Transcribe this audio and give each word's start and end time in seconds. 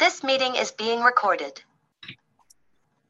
This 0.00 0.22
meeting 0.24 0.54
is 0.56 0.72
being 0.72 1.02
recorded. 1.04 1.60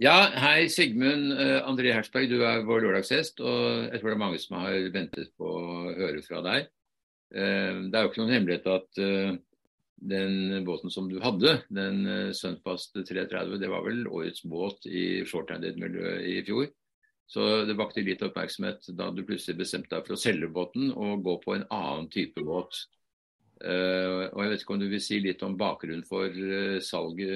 Ja, 0.02 0.26
hei 0.34 0.66
Sigmund 0.66 1.30
uh, 1.38 1.62
André 1.62 1.92
Hersberg, 1.94 2.26
du 2.32 2.40
er 2.42 2.64
vår 2.66 2.82
lørdagsgjest. 2.82 3.38
Og 3.46 3.92
jeg 3.92 4.00
tror 4.00 4.10
det 4.10 4.16
er 4.16 4.22
mange 4.24 4.40
som 4.42 4.56
har 4.58 4.88
ventet 4.90 5.30
på 5.38 5.52
å 5.54 5.92
høre 5.94 6.24
fra 6.26 6.42
deg. 6.48 6.66
Uh, 7.30 7.86
det 7.86 7.94
er 7.94 8.02
jo 8.02 8.10
ikke 8.10 8.22
noen 8.24 8.34
hemmelighet 8.34 8.66
at 8.74 9.00
uh, 9.06 9.38
den 10.10 10.66
båten 10.66 10.90
som 10.90 11.06
du 11.06 11.20
hadde, 11.22 11.60
den 11.70 12.02
Sunfast 12.34 12.98
330, 12.98 13.60
det 13.62 13.70
var 13.70 13.86
vel 13.86 14.08
årets 14.10 14.42
båt 14.50 14.90
i 14.90 15.22
shorthanded-miljøet 15.30 16.26
i 16.26 16.40
fjor. 16.48 16.72
Så 17.30 17.50
det 17.70 17.78
vakte 17.78 18.02
litt 18.02 18.26
oppmerksomhet 18.26 18.90
da 18.98 19.12
du 19.14 19.22
plutselig 19.22 19.60
bestemte 19.62 19.94
deg 19.94 20.08
for 20.08 20.18
å 20.18 20.24
selge 20.24 20.50
båten 20.50 20.90
og 20.90 21.22
gå 21.22 21.38
på 21.44 21.54
en 21.54 21.68
annen 21.70 22.10
type 22.10 22.42
båt. 22.42 22.82
Uh, 23.60 24.30
og 24.32 24.38
jeg 24.40 24.50
vet 24.54 24.62
ikke 24.62 24.72
om 24.72 24.80
du 24.80 24.86
vil 24.88 25.02
si 25.04 25.18
litt 25.20 25.42
om 25.44 25.56
bakgrunnen 25.60 26.04
for 26.08 26.32
uh, 26.32 26.78
salget 26.80 27.32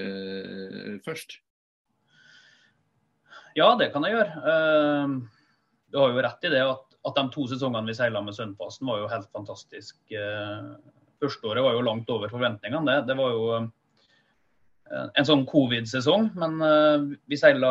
uh, 0.49 0.95
først? 1.05 1.37
Ja, 3.55 3.75
det 3.79 3.91
kan 3.95 4.03
jeg 4.03 4.17
gjøre. 4.17 4.57
Du 5.93 5.99
har 6.01 6.11
jo 6.11 6.23
rett 6.25 6.47
i 6.49 6.51
det 6.51 6.63
at, 6.67 6.97
at 7.07 7.19
de 7.21 7.23
to 7.31 7.45
sesongene 7.47 7.87
vi 7.87 7.95
seila 7.95 8.19
med 8.25 8.35
Sønnfasen 8.35 8.89
var 8.89 8.99
jo 8.99 9.11
helt 9.13 9.29
fantastisk. 9.31 10.01
Førsteåret 11.23 11.63
var 11.63 11.77
jo 11.77 11.85
langt 11.87 12.11
over 12.11 12.33
forventningene. 12.33 12.83
Det, 12.89 13.13
det 13.13 13.17
var 13.21 13.31
jo 13.31 13.45
en 14.91 15.29
sånn 15.29 15.47
covid-sesong, 15.47 16.33
men 16.35 16.59
vi 17.31 17.39
seila 17.39 17.71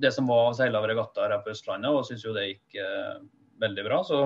det 0.00 0.14
som 0.16 0.32
var 0.32 0.56
seila 0.56 0.80
av 0.80 0.88
regattaer 0.88 1.36
her 1.36 1.44
på 1.44 1.52
Østlandet, 1.52 1.92
og 1.92 2.08
syns 2.08 2.24
jo 2.24 2.32
det 2.32 2.48
gikk 2.48 2.80
veldig 3.60 3.84
bra. 3.90 4.00
så 4.08 4.24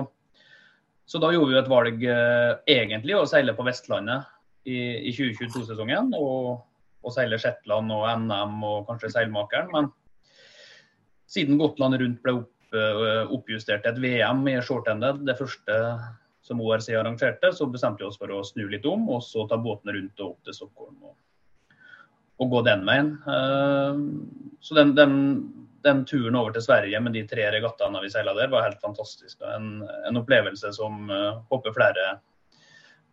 så 1.05 1.19
da 1.19 1.31
gjorde 1.33 1.51
vi 1.51 1.59
et 1.59 1.71
valg 1.71 2.05
eh, 2.07 2.51
egentlig 2.77 3.17
å 3.17 3.25
seile 3.27 3.55
på 3.57 3.65
Vestlandet 3.67 4.29
i, 4.63 5.09
i 5.09 5.11
2022-sesongen. 5.11 6.13
Og, 6.15 6.63
og, 7.03 7.11
seile 7.15 7.39
Shetland 7.41 7.91
og 7.91 8.07
NM 8.23 8.63
og 8.63 8.87
kanskje 8.87 9.11
Seilmakeren. 9.11 9.71
Men 9.73 9.91
siden 11.29 11.59
Gotland 11.59 11.99
rundt 11.99 12.21
ble 12.23 12.37
opp, 12.39 12.51
uh, 12.75 13.25
oppjustert 13.33 13.83
til 13.83 13.91
et 13.91 14.03
VM 14.03 14.45
i 14.51 14.59
shortended, 14.63 15.23
det 15.27 15.35
første 15.39 15.79
som 16.43 16.61
ORC 16.63 16.89
arrangerte, 16.95 17.51
så 17.55 17.67
bestemte 17.71 18.03
vi 18.03 18.07
oss 18.09 18.19
for 18.19 18.31
å 18.31 18.43
snu 18.45 18.65
litt 18.71 18.85
om 18.87 19.05
og 19.15 19.21
så 19.23 19.45
ta 19.47 19.57
båten 19.59 19.93
rundt 19.95 20.23
og 20.23 20.33
opp 20.33 20.47
til 20.47 20.55
Stockholm. 20.55 20.95
Og, 21.09 21.15
og 22.43 22.55
gå 22.55 22.63
den 22.67 22.87
veien. 22.87 23.13
Uh, 23.27 24.55
så 24.63 24.79
den, 24.79 24.95
den 24.95 25.19
den 25.83 26.05
turen 26.05 26.35
over 26.39 26.53
til 26.55 26.63
Sverige 26.63 26.99
med 27.03 27.15
de 27.15 27.25
tre 27.27 27.49
regattaene 27.51 28.01
vi 28.03 28.11
seila 28.11 28.33
der, 28.37 28.51
var 28.51 28.65
helt 28.67 28.81
fantastisk. 28.81 29.41
En, 29.55 29.83
en 30.07 30.19
opplevelse 30.19 30.71
som 30.75 31.09
uh, 31.11 31.41
håper 31.51 31.75
flere 31.75 32.05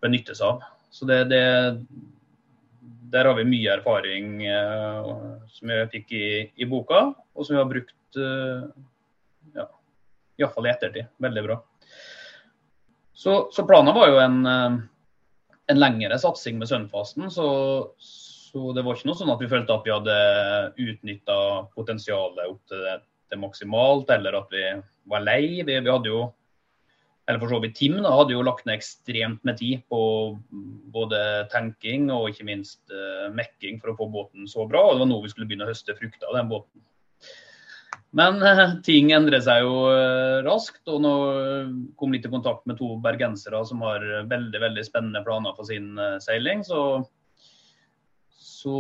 benytter 0.03 0.39
seg 0.39 0.55
av. 0.55 0.69
Så 0.91 1.07
det, 1.07 1.25
det, 1.31 1.43
der 3.11 3.27
har 3.27 3.39
vi 3.39 3.49
mye 3.49 3.75
erfaring 3.75 4.39
uh, 4.47 5.43
som 5.51 5.73
vi 5.73 5.81
fikk 5.97 6.15
i, 6.15 6.31
i, 6.55 6.69
boka, 6.71 7.09
og 7.35 7.47
som 7.47 7.57
vi 7.57 7.61
har 7.61 7.69
brukt 7.71 8.21
uh, 8.23 8.71
ja, 9.59 9.67
iallfall 10.39 10.71
i 10.71 10.73
ettertid. 10.75 11.11
Veldig 11.27 11.47
bra. 11.49 11.61
Så, 13.21 13.43
så 13.53 13.67
planen 13.69 13.95
var 13.95 14.09
jo 14.09 14.23
en, 14.23 14.39
en 15.69 15.81
lengre 15.83 16.17
satsing 16.23 16.57
med 16.63 16.71
Sønnfasten. 16.71 17.27
Så, 17.35 17.49
så 18.51 18.73
det 18.75 18.83
var 18.83 18.99
ikke 18.99 19.11
noe 19.11 19.19
sånn 19.19 19.31
at 19.31 19.43
vi 19.43 19.49
følte 19.51 19.75
at 19.77 19.87
vi 19.87 19.95
hadde 19.95 20.19
utnytta 20.83 21.39
potensialet 21.77 22.51
opp 22.51 22.61
til 22.71 22.83
det, 22.83 22.97
det, 23.31 23.39
maksimalt, 23.39 24.11
eller 24.11 24.41
at 24.41 24.55
vi 24.55 24.65
var 25.11 25.23
lei. 25.23 25.43
Vi, 25.63 25.77
vi 25.77 25.93
hadde 25.93 26.11
jo, 26.11 26.25
eller 27.29 27.39
for 27.39 27.53
så 27.53 27.61
vidt 27.63 27.77
Tim, 27.79 28.01
da, 28.03 28.11
hadde 28.11 28.35
jo 28.35 28.43
lagt 28.43 28.67
ned 28.67 28.81
ekstremt 28.81 29.45
med 29.47 29.61
tid 29.61 29.85
på 29.93 30.01
både 30.91 31.21
tenking 31.53 32.09
og 32.11 32.33
ikke 32.33 32.49
minst 32.49 32.83
uh, 32.91 33.29
mekking 33.35 33.79
for 33.79 33.93
å 33.93 33.99
få 34.01 34.09
båten 34.11 34.51
så 34.51 34.67
bra. 34.67 34.83
og 34.89 34.97
Det 34.97 35.05
var 35.05 35.13
nå 35.13 35.21
vi 35.23 35.31
skulle 35.31 35.47
begynne 35.51 35.69
å 35.69 35.71
høste 35.71 35.95
frukter 35.99 36.27
av 36.33 36.41
den 36.41 36.51
båten. 36.51 36.83
Men 38.19 38.43
uh, 38.43 38.81
ting 38.83 39.13
endrer 39.15 39.47
seg 39.47 39.63
jo 39.63 39.87
uh, 39.95 40.43
raskt, 40.43 40.83
og 40.91 41.07
nå 41.07 41.15
kom 42.03 42.19
litt 42.19 42.27
i 42.27 42.35
kontakt 42.35 42.67
med 42.67 42.83
to 42.83 42.97
bergensere 43.05 43.63
som 43.69 43.87
har 43.87 44.03
veldig 44.27 44.67
veldig 44.67 44.87
spennende 44.91 45.23
planer 45.23 45.55
for 45.55 45.71
sin 45.71 45.95
seiling. 46.27 46.67
så 46.67 46.83
så 48.41 48.77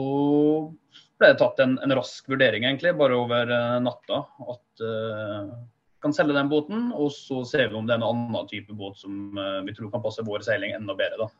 ble 1.20 1.28
det 1.28 1.38
tatt 1.40 1.60
en, 1.60 1.76
en, 1.84 1.92
rask 1.98 2.28
vurdering, 2.32 2.64
egentlig, 2.64 2.94
bare 2.96 3.18
over 3.18 3.52
uh, 3.52 3.76
natta. 3.84 4.22
At 4.48 4.84
uh, 4.84 5.52
kan 6.00 6.14
selge 6.16 6.36
den 6.36 6.48
båten, 6.48 6.88
og 6.96 7.12
så 7.12 7.42
ser 7.44 7.68
vi 7.68 7.76
om 7.76 7.88
det 7.88 7.94
er 7.94 8.00
en 8.00 8.08
annen 8.08 8.48
type 8.48 8.72
båt 8.76 8.96
som 9.02 9.36
uh, 9.36 9.60
vi 9.66 9.76
tror 9.76 9.92
kan 9.92 10.04
passe 10.04 10.24
vår 10.24 10.46
seiling 10.46 10.72
enda 10.78 10.96
bedre. 10.96 11.26
da. 11.26 11.30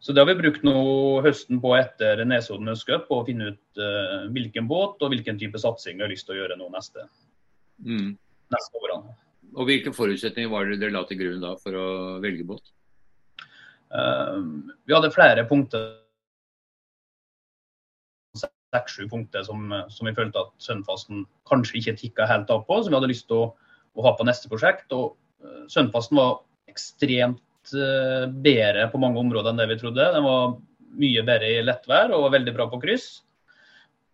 Så 0.00 0.14
det 0.14 0.22
har 0.22 0.30
vi 0.30 0.38
brukt 0.38 0.64
nå 0.64 0.78
høsten 1.26 1.60
på 1.60 1.74
etter 1.76 2.22
Nesodden 2.24 2.72
Østcup, 2.72 3.08
på 3.10 3.20
å 3.20 3.26
finne 3.28 3.52
ut 3.52 3.82
uh, 3.82 4.24
hvilken 4.32 4.70
båt 4.70 5.04
og 5.04 5.12
hvilken 5.12 5.40
type 5.40 5.60
satsing 5.60 5.98
vi 5.98 6.06
har 6.06 6.12
lyst 6.12 6.28
til 6.28 6.38
å 6.38 6.40
gjøre 6.40 6.56
nå 6.56 6.70
neste, 6.72 7.04
mm. 7.84 8.10
neste 8.54 8.80
årene. 8.80 9.16
Og 9.58 9.68
Hvilke 9.68 9.92
forutsetninger 9.96 10.50
var 10.52 10.68
det 10.68 10.80
dere 10.80 10.94
la 10.94 11.04
til 11.08 11.20
grunn 11.20 11.44
da 11.44 11.54
for 11.60 11.76
å 11.76 11.86
velge 12.24 12.48
båt? 12.48 12.72
Uh, 13.92 14.70
vi 14.88 14.96
hadde 14.96 15.12
flere 15.12 15.44
punkter 15.48 15.90
seks-sju 18.74 19.08
punkter 19.10 19.44
som, 19.46 19.72
som, 19.92 20.08
vi 20.08 20.16
følte 20.16 20.42
at 20.42 20.52
Sønnfasten 20.62 21.24
kanskje 21.48 21.80
ikke 21.80 21.96
tikka 22.02 22.28
helt 22.28 22.50
av 22.52 22.64
på, 22.68 22.80
som 22.82 22.92
vi 22.92 22.98
hadde 22.98 23.10
lyst 23.10 23.28
til 23.30 23.42
å, 23.42 23.46
å 23.96 24.04
ha 24.06 24.14
på 24.16 24.26
neste 24.28 24.50
prosjekt. 24.50 24.92
Og 24.96 25.14
uh, 25.44 25.64
Sønnfasten 25.72 26.20
var 26.20 26.40
ekstremt 26.70 27.72
uh, 27.74 28.26
bedre 28.28 28.88
på 28.92 29.00
mange 29.02 29.20
områder 29.22 29.52
enn 29.52 29.62
det 29.62 29.70
vi 29.72 29.78
trodde. 29.80 30.10
Den 30.14 30.26
var 30.26 30.58
mye 30.98 31.24
bedre 31.24 31.54
i 31.54 31.64
lettvær 31.64 32.12
og 32.12 32.28
var 32.28 32.36
veldig 32.38 32.54
bra 32.56 32.68
på 32.72 32.80
kryss. 32.82 33.08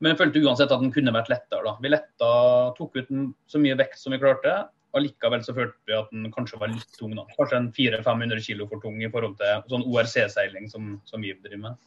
Men 0.02 0.12
jeg 0.12 0.20
følte 0.20 0.42
uansett 0.44 0.72
at 0.74 0.82
den 0.82 0.92
kunne 0.94 1.14
vært 1.14 1.30
lettere. 1.32 1.62
Da. 1.64 1.76
Vi 1.80 1.90
letta, 1.92 2.30
tok 2.78 2.96
ut 2.98 3.10
den 3.10 3.28
så 3.50 3.60
mye 3.62 3.76
vekt 3.78 4.00
som 4.00 4.14
vi 4.14 4.20
klarte. 4.22 4.56
Allikevel 4.94 5.42
så 5.42 5.54
følte 5.56 5.90
vi 5.90 5.96
at 5.96 6.10
den 6.12 6.28
kanskje 6.34 6.58
var 6.60 6.70
litt 6.70 6.98
tung. 6.98 7.14
Da. 7.16 7.24
Kanskje 7.38 7.60
en 7.60 7.70
400-500 7.74 8.42
kg 8.44 8.66
for 8.70 8.82
tung 8.82 9.00
i 9.02 9.10
forhold 9.10 9.38
til 9.40 9.64
sånn 9.72 9.86
ORC-seiling 9.88 10.68
som, 10.70 10.96
som 11.08 11.24
vi 11.24 11.32
driver 11.38 11.62
med. 11.62 11.80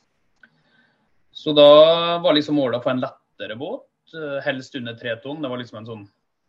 Så 1.37 1.53
da 1.53 2.17
var 2.17 2.33
liksom 2.33 2.57
målet 2.57 2.79
å 2.79 2.83
få 2.83 2.95
en 2.95 3.01
lettere 3.03 3.55
båt, 3.59 3.85
eh, 4.17 4.39
helst 4.41 4.73
under 4.75 4.95
tre 4.97 5.11
tonn. 5.21 5.43
Det 5.43 5.51
var 5.51 5.59
liksom 5.61 5.83
en 5.83 5.89
sånn 5.91 6.07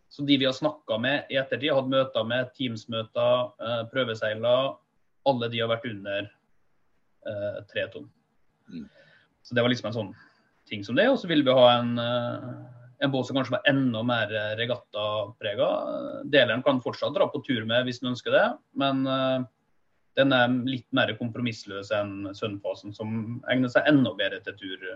Så 0.09 0.25
de 0.25 0.38
vi 0.41 0.47
har 0.47 0.54
snakka 0.56 0.97
med 0.99 1.26
i 1.28 1.37
ettertid, 1.37 1.69
hadde 1.69 1.93
møter 1.93 2.25
med 2.25 2.49
Teams-møter, 2.56 3.50
eh, 3.60 3.82
prøveseiler, 3.93 4.71
alle 5.28 5.49
de 5.53 5.59
har 5.60 5.69
vært 5.69 5.84
under 5.84 6.31
eh, 7.28 7.59
tre 7.69 7.84
tonn. 7.93 8.09
Mm. 8.72 8.87
Så 9.44 9.54
det 9.54 9.60
var 9.60 9.69
liksom 9.69 9.91
en 9.91 9.97
sånn 9.99 10.15
ting 10.65 10.82
som 10.82 10.97
det. 10.97 11.05
Og 11.10 11.19
så 11.20 11.28
ville 11.28 11.44
vi 11.44 11.53
ha 11.53 11.66
en, 11.75 11.93
en 11.99 13.12
båt 13.12 13.28
som 13.28 13.37
kanskje 13.37 13.59
var 13.59 13.69
enda 13.69 14.03
mer 14.03 14.32
regattaprega. 14.56 15.69
Deleren 16.25 16.65
kan 16.65 16.81
fortsatt 16.81 17.12
dra 17.12 17.28
på 17.28 17.44
tur 17.44 17.69
med 17.69 17.84
hvis 17.84 18.00
den 18.00 18.15
ønsker 18.15 18.32
det, 18.32 18.47
men 18.72 19.05
den 20.19 20.34
er 20.34 20.55
litt 20.67 20.89
mer 20.97 21.12
kompromissløs 21.19 21.93
enn 21.95 22.33
Sønnfasen, 22.34 22.95
som 22.97 23.39
egner 23.51 23.71
seg 23.71 23.87
enda 23.87 24.15
bedre 24.19 24.41
til 24.43 24.56
tur 24.59 24.87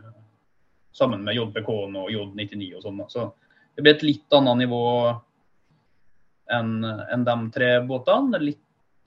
sammen 0.92 1.22
med 1.24 1.36
JPK 1.38 1.68
og 1.70 2.10
J99 2.12 2.72
og 2.76 2.82
sånn. 2.84 3.04
Så 3.08 3.28
det 3.76 3.84
blir 3.84 3.96
et 3.96 4.04
litt 4.04 4.36
annet 4.36 4.64
nivå 4.64 4.82
enn 6.52 6.74
en 6.84 7.26
de 7.28 7.36
tre 7.54 7.70
båtene. 7.86 8.40
Litt, 8.42 8.64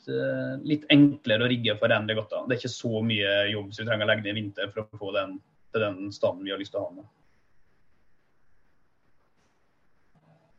uh, 0.09 0.55
litt 0.65 0.87
enklere 0.93 1.45
å 1.45 1.51
rigge 1.51 1.75
for 1.81 1.91
den 1.91 2.07
regatta. 2.09 2.45
Det 2.45 2.55
er 2.55 2.63
ikke 2.63 2.73
så 2.77 3.03
mye 3.05 3.35
jobb 3.51 3.69
som 3.69 3.83
vi 3.83 3.91
trenger 3.91 4.07
å 4.07 4.11
legge 4.13 4.25
ned 4.25 4.33
i 4.33 4.39
vinter 4.39 4.71
for 4.71 4.85
å 4.85 5.03
få 5.03 5.13
den 5.17 5.37
til 5.75 5.85
den 5.85 6.15
standen 6.15 6.47
vi 6.47 6.55
har 6.55 6.61
lyst 6.61 6.73
til 6.73 6.81
å 6.81 6.87
ha 6.87 6.95
med. 6.95 7.11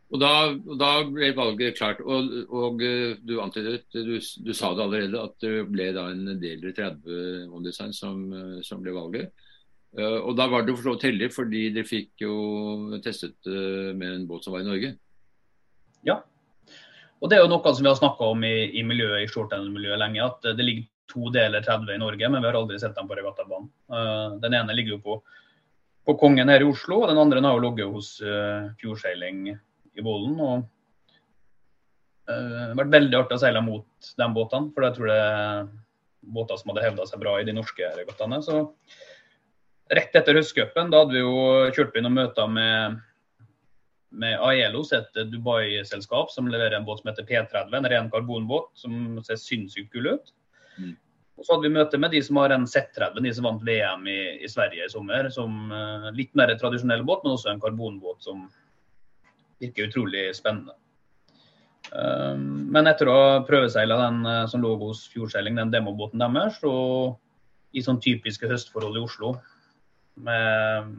Og 0.06 0.20
da, 0.22 0.30
og 0.54 0.76
da, 0.78 0.90
ble 1.10 1.32
valget 1.34 1.78
klart. 1.78 2.02
Og, 2.04 2.30
og 2.54 2.82
eh, 2.84 3.16
du 3.26 3.40
antydet, 3.42 3.88
du, 3.90 4.14
du, 4.20 4.52
sa 4.54 4.70
det 4.76 4.84
allerede, 4.84 5.22
at 5.22 5.34
det 5.42 5.66
ble 5.72 5.90
da 5.96 6.06
en 6.12 6.36
del 6.42 6.62
30 6.68 7.50
OnDesign 7.50 7.94
som, 7.96 8.22
eh, 8.30 8.60
som 8.66 8.84
ble 8.84 8.94
valget. 8.94 9.34
Uh, 9.96 10.20
og 10.28 10.34
da 10.36 10.44
var 10.52 10.66
det 10.66 10.74
for 10.76 10.92
så 10.92 11.08
vidt 11.08 11.32
fordi 11.32 11.60
dere 11.72 11.88
fikk 11.88 12.20
jo 12.20 12.98
testet 13.00 13.46
med 13.96 14.10
en 14.10 14.26
båt 14.28 14.44
som 14.44 14.52
var 14.52 14.60
i 14.60 14.66
Norge. 14.66 14.90
Ja. 16.04 16.18
Og 17.22 17.30
det 17.30 17.38
er 17.38 17.46
jo 17.46 17.48
noe 17.48 17.72
som 17.72 17.80
vi 17.80 17.88
har 17.88 17.96
snakka 17.96 18.28
om 18.34 18.44
i, 18.44 18.76
i, 18.76 18.82
miljøet 18.84 19.24
i 19.24 19.30
shortend-miljøet 19.30 20.02
lenge. 20.02 20.26
At 20.26 20.44
det 20.44 20.66
ligger 20.66 20.90
to 21.08 21.32
deler 21.32 21.64
30 21.64 21.94
i 21.96 22.02
Norge, 22.02 22.28
men 22.28 22.44
vi 22.44 22.50
har 22.50 22.58
aldri 22.58 22.78
sett 22.82 22.94
dem 22.98 23.08
på 23.08 23.16
regattabanen. 23.16 23.70
Den 24.42 24.58
ene 24.58 24.76
ligger 24.76 24.98
jo 24.98 25.00
på, 25.06 25.16
på 26.04 26.16
Kongen 26.20 26.52
her 26.52 26.60
i 26.60 26.68
Oslo, 26.68 27.00
og 27.00 27.08
den 27.08 27.22
andre 27.22 27.40
har 27.46 27.56
jo 27.56 27.64
ligget 27.64 27.94
hos 27.94 28.10
Fjordseiling 28.82 29.54
i 29.96 30.04
Vollen. 30.04 30.36
Og 30.40 30.64
det 32.26 32.36
har 32.36 32.78
vært 32.78 32.94
veldig 32.94 33.18
artig 33.20 33.38
å 33.38 33.42
seile 33.42 33.62
mot 33.62 34.12
de 34.18 34.30
båtene, 34.34 34.72
for 34.74 34.86
jeg 34.86 34.96
tror 34.96 35.12
det 35.12 35.18
er 35.24 35.68
båter 36.36 36.58
som 36.58 36.72
hadde 36.72 36.86
hevda 36.86 37.06
seg 37.06 37.22
bra 37.22 37.36
i 37.38 37.46
de 37.46 37.54
norske 37.54 37.90
regattaene. 37.98 38.40
Så 38.42 38.64
rett 39.94 40.16
etter 40.18 40.38
høstcupen, 40.40 40.90
da 40.90 41.04
hadde 41.04 41.14
vi 41.14 41.22
jo 41.22 41.36
kjørt 41.76 41.98
inn 41.98 42.10
og 42.10 42.16
møter 42.16 42.50
med 42.50 43.04
med 44.16 44.38
Aelos, 44.40 44.92
et 44.96 45.18
Dubai-selskap 45.30 46.30
som 46.32 46.48
leverer 46.48 46.78
en 46.78 46.86
båt 46.86 47.02
som 47.02 47.10
heter 47.10 47.26
P30, 47.26 47.74
en 47.74 47.88
ren 47.90 48.10
karbonbåt 48.12 48.70
som 48.78 49.18
ser 49.26 49.36
sinnssykt 49.40 49.90
kul 49.92 50.08
ut. 50.14 50.30
Mm. 50.80 50.94
Og 51.36 51.44
så 51.44 51.52
hadde 51.52 51.68
vi 51.68 51.74
møte 51.74 52.00
med 52.00 52.14
de 52.16 52.22
som 52.24 52.38
har 52.40 52.54
en 52.54 52.64
Z30, 52.70 53.18
de 53.20 53.32
som 53.36 53.48
vant 53.48 53.64
VM 53.66 54.06
i, 54.08 54.20
i 54.40 54.48
Sverige 54.48 54.86
i 54.86 54.92
sommer. 54.92 55.28
Som 55.32 55.68
uh, 55.68 56.08
litt 56.16 56.32
mer 56.38 56.54
tradisjonell 56.56 57.04
båt, 57.04 57.26
men 57.26 57.34
også 57.36 57.52
en 57.52 57.60
karbonbåt 57.60 58.24
som 58.24 58.46
virker 59.62 59.88
utrolig 59.88 60.28
spennende. 60.36 60.76
Um, 61.92 62.66
men 62.74 62.88
etter 62.90 63.08
å 63.08 63.14
ha 63.14 63.28
prøveseila 63.46 63.98
den 64.00 64.24
uh, 64.26 64.46
som 64.50 64.62
lå 64.64 64.72
hos 64.80 65.04
Fjordseiling, 65.12 65.58
den 65.60 65.72
demobåten 65.74 66.22
deres, 66.22 66.58
og 66.66 67.20
i 67.76 67.84
sånn 67.84 68.00
typiske 68.02 68.48
høstforhold 68.50 68.98
i 68.98 69.04
Oslo, 69.04 69.36
med 70.16 70.92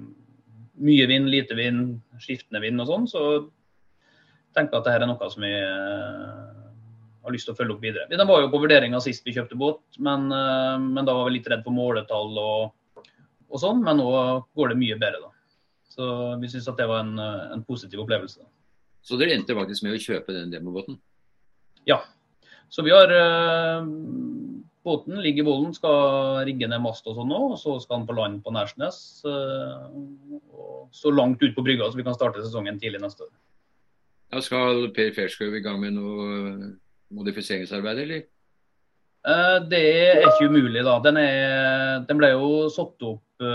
mye 0.77 1.07
vind, 1.09 1.30
lite 1.33 1.57
vind, 1.57 1.98
skiftende 2.21 2.62
vind 2.63 2.83
og 2.83 2.89
sånn, 2.92 3.07
så 3.09 3.24
tenker 4.56 4.77
jeg 4.77 4.80
at 4.80 4.88
dette 4.88 5.04
er 5.04 5.09
noe 5.09 5.30
som 5.33 5.44
vi 5.44 5.54
uh, 5.54 6.57
har 7.25 7.36
lyst 7.36 7.50
til 7.50 7.56
å 7.56 7.59
følge 7.59 7.75
opp 7.75 7.83
videre. 7.83 8.07
Den 8.12 8.30
var 8.30 8.44
jo 8.44 8.51
på 8.54 8.62
vurderinga 8.63 9.01
sist 9.04 9.25
vi 9.27 9.36
kjøpte 9.36 9.57
båt, 9.59 9.81
men, 10.00 10.30
uh, 10.31 10.77
men, 10.80 11.04
da 11.04 11.18
var 11.18 11.27
vi 11.27 11.38
litt 11.38 11.50
redd 11.51 11.65
for 11.65 11.75
måletall 11.75 12.38
og, 12.39 13.01
og 13.51 13.62
sånn. 13.62 13.83
Men 13.83 14.00
nå 14.00 14.12
går 14.56 14.71
det 14.71 14.80
mye 14.80 15.00
bedre, 15.01 15.25
da. 15.25 15.37
Så 15.97 16.07
vi 16.41 16.49
syns 16.51 16.69
at 16.69 16.77
det 16.77 16.85
var 16.89 17.01
en, 17.01 17.17
en 17.17 17.63
positiv 17.65 18.03
opplevelse. 18.03 18.45
Så 19.07 19.17
dere 19.17 19.38
endte 19.38 19.55
faktisk 19.57 19.85
med 19.85 19.95
å 19.95 20.01
kjøpe 20.01 20.35
den 20.35 20.51
demobåten? 20.51 20.99
Ja. 21.88 22.01
Så 22.69 22.83
vi 22.83 22.91
har 22.91 23.11
eh, 23.15 23.85
Båten 24.88 25.19
ligger 25.23 25.44
i 25.44 25.47
Vollen, 25.47 25.73
skal 25.75 26.44
rigge 26.47 26.67
ned 26.69 26.79
mast 26.83 27.07
og 27.07 27.17
sånn 27.17 27.31
nå. 27.31 27.39
og 27.53 27.59
Så 27.59 27.77
skal 27.83 28.01
den 28.01 28.07
på 28.07 28.15
land 28.15 28.41
på 28.44 28.53
Nærsnes. 28.55 28.99
Eh, 29.27 30.39
og 30.55 30.88
så 30.95 31.11
langt 31.11 31.44
ut 31.44 31.55
på 31.55 31.63
brygga 31.63 31.89
så 31.89 31.99
vi 31.99 32.05
kan 32.07 32.15
starte 32.15 32.44
sesongen 32.44 32.79
tidlig 32.79 33.01
neste 33.03 33.27
år. 33.27 33.33
Ja, 34.33 34.44
skal 34.44 34.89
Per 34.95 35.13
Ferskøv 35.15 35.55
i 35.55 35.63
gang 35.63 35.79
med 35.79 35.95
noe 35.95 36.73
modifiseringsarbeid, 37.15 38.01
eller? 38.03 38.25
Uh, 39.27 39.59
det 39.71 39.79
er 39.79 40.25
ikke 40.25 40.49
umulig, 40.51 40.83
da. 40.83 40.97
Den, 41.03 41.19
er, 41.19 42.03
den 42.07 42.19
ble 42.19 42.33
jo 42.33 42.67
satt 42.71 43.07
opp 43.07 43.47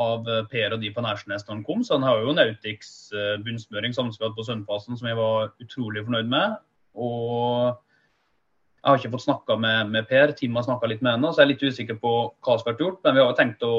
av 0.00 0.28
eh, 0.28 0.44
Per 0.50 0.74
og 0.74 0.82
de 0.82 0.90
på 0.94 1.02
Nærsnes 1.04 1.46
når 1.46 1.56
han 1.56 1.64
kom. 1.66 1.82
Så 1.86 1.96
han 1.98 2.06
har 2.06 2.22
jo 2.22 2.34
Nautics 2.34 3.12
eh, 3.14 3.34
bunnsmøring 3.44 3.94
sammenspilt 3.96 4.36
på 4.36 4.46
Sønnfasen 4.46 4.98
som 4.98 5.08
jeg 5.08 5.18
var 5.18 5.52
utrolig 5.62 6.04
fornøyd 6.06 6.30
med. 6.30 6.56
Og 6.94 7.74
jeg 8.84 8.90
har 8.90 9.00
ikke 9.00 9.14
fått 9.14 9.26
snakka 9.26 9.58
med, 9.60 9.92
med, 9.94 10.08
Per, 10.10 10.34
Tim 10.36 10.56
har 10.58 10.66
snakka 10.66 10.90
litt 10.90 11.04
med 11.04 11.16
henne, 11.16 11.30
så 11.32 11.40
jeg 11.40 11.46
er 11.46 11.52
litt 11.54 11.62
usikker 11.64 11.96
på 12.02 12.10
hva 12.44 12.56
som 12.58 12.68
vært 12.68 12.82
gjort. 12.84 12.98
Men 13.06 13.16
vi 13.16 13.22
har 13.22 13.30
jo 13.30 13.38
tenkt 13.38 13.64
å, 13.64 13.76